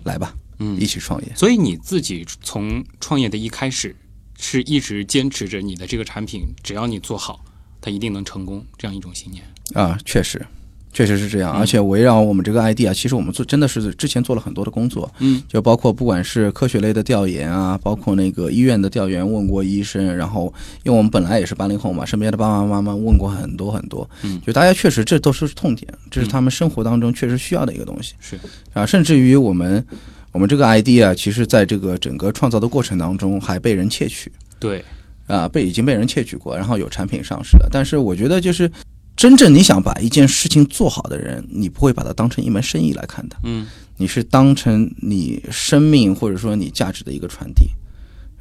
[0.03, 1.31] 来吧，嗯，一起创业。
[1.35, 3.95] 所以你自己从创业的一开始，
[4.39, 7.43] 是一直坚持着你的这个产品，只要你做好，
[7.81, 10.45] 它一定能成功这样一种信念啊，确实。
[10.93, 28.39] 确实是这样，而且围绕我们这个 idea，其实我们做真的是之前做了很多的工作，嗯，就包括不管是科学类的调研啊，包括那个医院的调研，问过医生，然后因为我们本来也是八零后嘛，身边的爸爸妈妈问过很多很多，嗯，就大家确实这都是痛点，这是他们生活当中确实需要的一个东西，是。
[28.73, 29.83] 啊，甚至于我们
[30.31, 34.85] 我们这个 idea，其实在这个整个创造的过程当中还被人窃取，对，
[35.25, 38.71] 啊，被已经被人窃取过，然后有产品上市了，但是我觉得就是。
[39.15, 47.69] 真正你想把一件事情做好的人，你不会把它当成一门生意来看的，嗯，你是当成你生命或者说你价值的一个传递，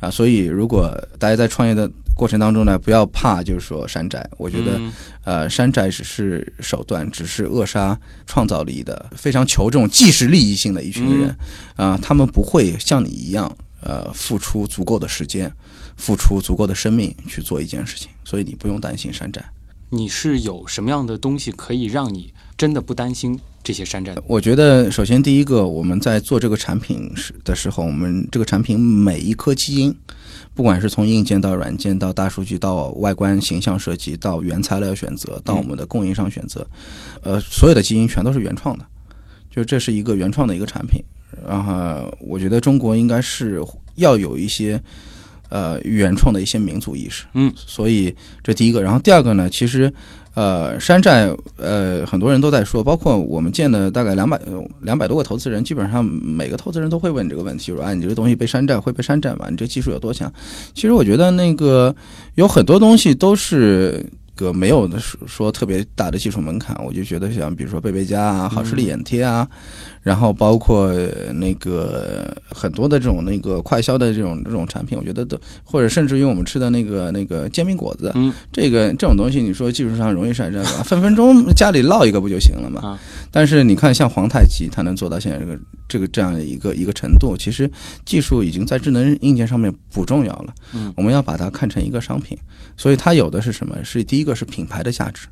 [0.01, 4.81] 啊，所以如果大家在创业的过程当中呢，不要怕，就是说山寨，我觉得，
[5.25, 11.37] 呃，山寨只是手段，只是扼杀创造力的非常求这种即时利益性的一群人，
[11.77, 15.53] 啊，他们不会像你一样，呃，付出足够的时间，
[15.97, 19.45] 付出足够的生命去做一件事情，所以你不用担心山寨。
[19.95, 24.16] 你是有什么样的东西可以让你真的不担心这些山寨？
[24.26, 29.95] 我觉得首先第一个，我们在做这个产品时的时候，我们这个产品每一颗基因，
[30.55, 36.66] 不管是从硬件到软件到大数据到外观形象设计到原材料选择到我们的供应商选择，
[37.22, 38.86] 呃，所有的基因全都是原创的，
[39.51, 41.05] 就这是一个原创的一个产品。
[41.47, 43.62] 然后我觉得中国应该是
[43.97, 44.82] 要有一些。
[45.53, 49.92] 呃，原创的一些民族意识，嗯，所以这第一个，然后第二个呢，其实，
[50.32, 51.28] 呃，山寨，
[51.59, 54.40] 呃，很多人都在说，包括我们见的大概两百
[54.80, 59.48] 两百多个投资人，基本上每个投资人都会问这个问题，说，啊，你这个东西被山寨会被山寨吗？
[59.50, 60.32] 你这技术有多强？
[60.72, 61.94] 其实我觉得那个
[62.36, 64.03] 有很多东西都是。
[64.34, 69.46] 个没有的说特别大的技术门槛，我就觉得像比如说贝贝佳啊、好视力眼贴啊，
[70.03, 70.92] 然后包括
[71.34, 80.82] 那个很多的这种那个快消的这种这种产品，我觉得都或者甚至于我们吃的那个那个煎饼果子，嗯，这个这种东西，你说技术上容易山寨吧？
[80.82, 82.98] 分分钟家里烙一个不就行了嘛？
[83.30, 87.70] 但是你看像皇太极，它能做到现在这个这个这样的一个一个程度，其实
[88.07, 90.55] 技术已经在智能硬件上面不重要了。
[90.72, 92.38] 嗯，我们要把它看成一个商品，
[92.78, 93.76] 所以它有的是什么？
[93.84, 94.22] 是第一。
[94.22, 95.26] 一个是品牌的价值，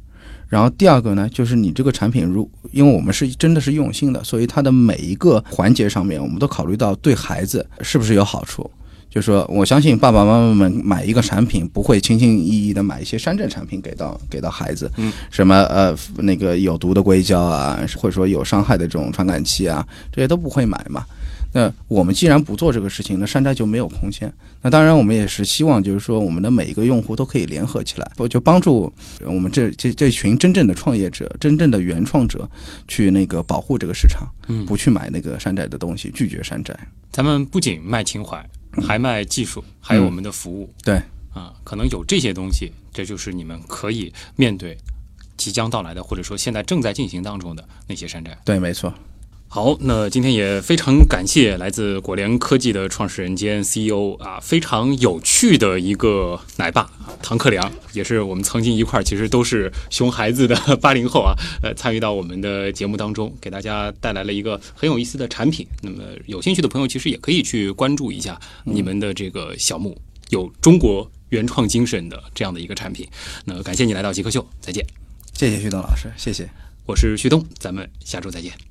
[0.51, 8.69] 然后第二个呢，就是你这个产品，如因为我们是真的是用心的，所以它的每一个环节上面，我们都考虑到对孩子是不是有好处。
[9.09, 21.05] 就说我相信爸爸妈妈们买一个产品，不会轻轻易易的买一些山寨产品给到给到孩子，嗯，什么呃那个有毒的硅胶啊，或者说有伤害的这种传感器啊，这些都不会买嘛。
[21.53, 24.33] 那我们既然不做这个事情，那山寨就没有空间。
[24.63, 28.93] 那当然，我们也是希望，就是说，我们的每一个用户都可以联合起来，我就帮助
[29.25, 32.49] 我们这这这群真正的创业者、真正的原创者，
[32.87, 36.79] 去那个保护这个市场，嗯，不去买那个山寨的东西，拒绝山寨。
[37.11, 38.49] 咱们不仅卖情怀，
[38.87, 40.73] 还卖技术，还有我们的服务。
[40.85, 44.79] 对，啊，可能有这些东西，这就是你们可以面对
[45.37, 48.39] 即将到来的，或者说现在正在进行当中的那些山寨。
[48.45, 48.95] 对，没错。
[49.53, 56.89] 好，那今天也非常感谢来自果联科技的创始人兼 CEO 啊，非常有趣的一个奶爸
[57.21, 61.35] 唐克良，也是我们曾经一块儿，其实都是熊孩子的八零后啊，
[61.65, 65.67] 呃，参与到我们的节目当中，给大家带来了一个很有意思的产品。
[65.83, 73.05] 那么有兴趣的朋友，其实也可以去关注一下你们的这个小木，有中国原创精神的这样的一个产品。
[73.45, 74.87] 那感谢你来到极客秀，再见。
[75.35, 76.49] 谢谢旭东老师，谢谢。
[76.87, 78.70] 我是旭东，咱们下周再见。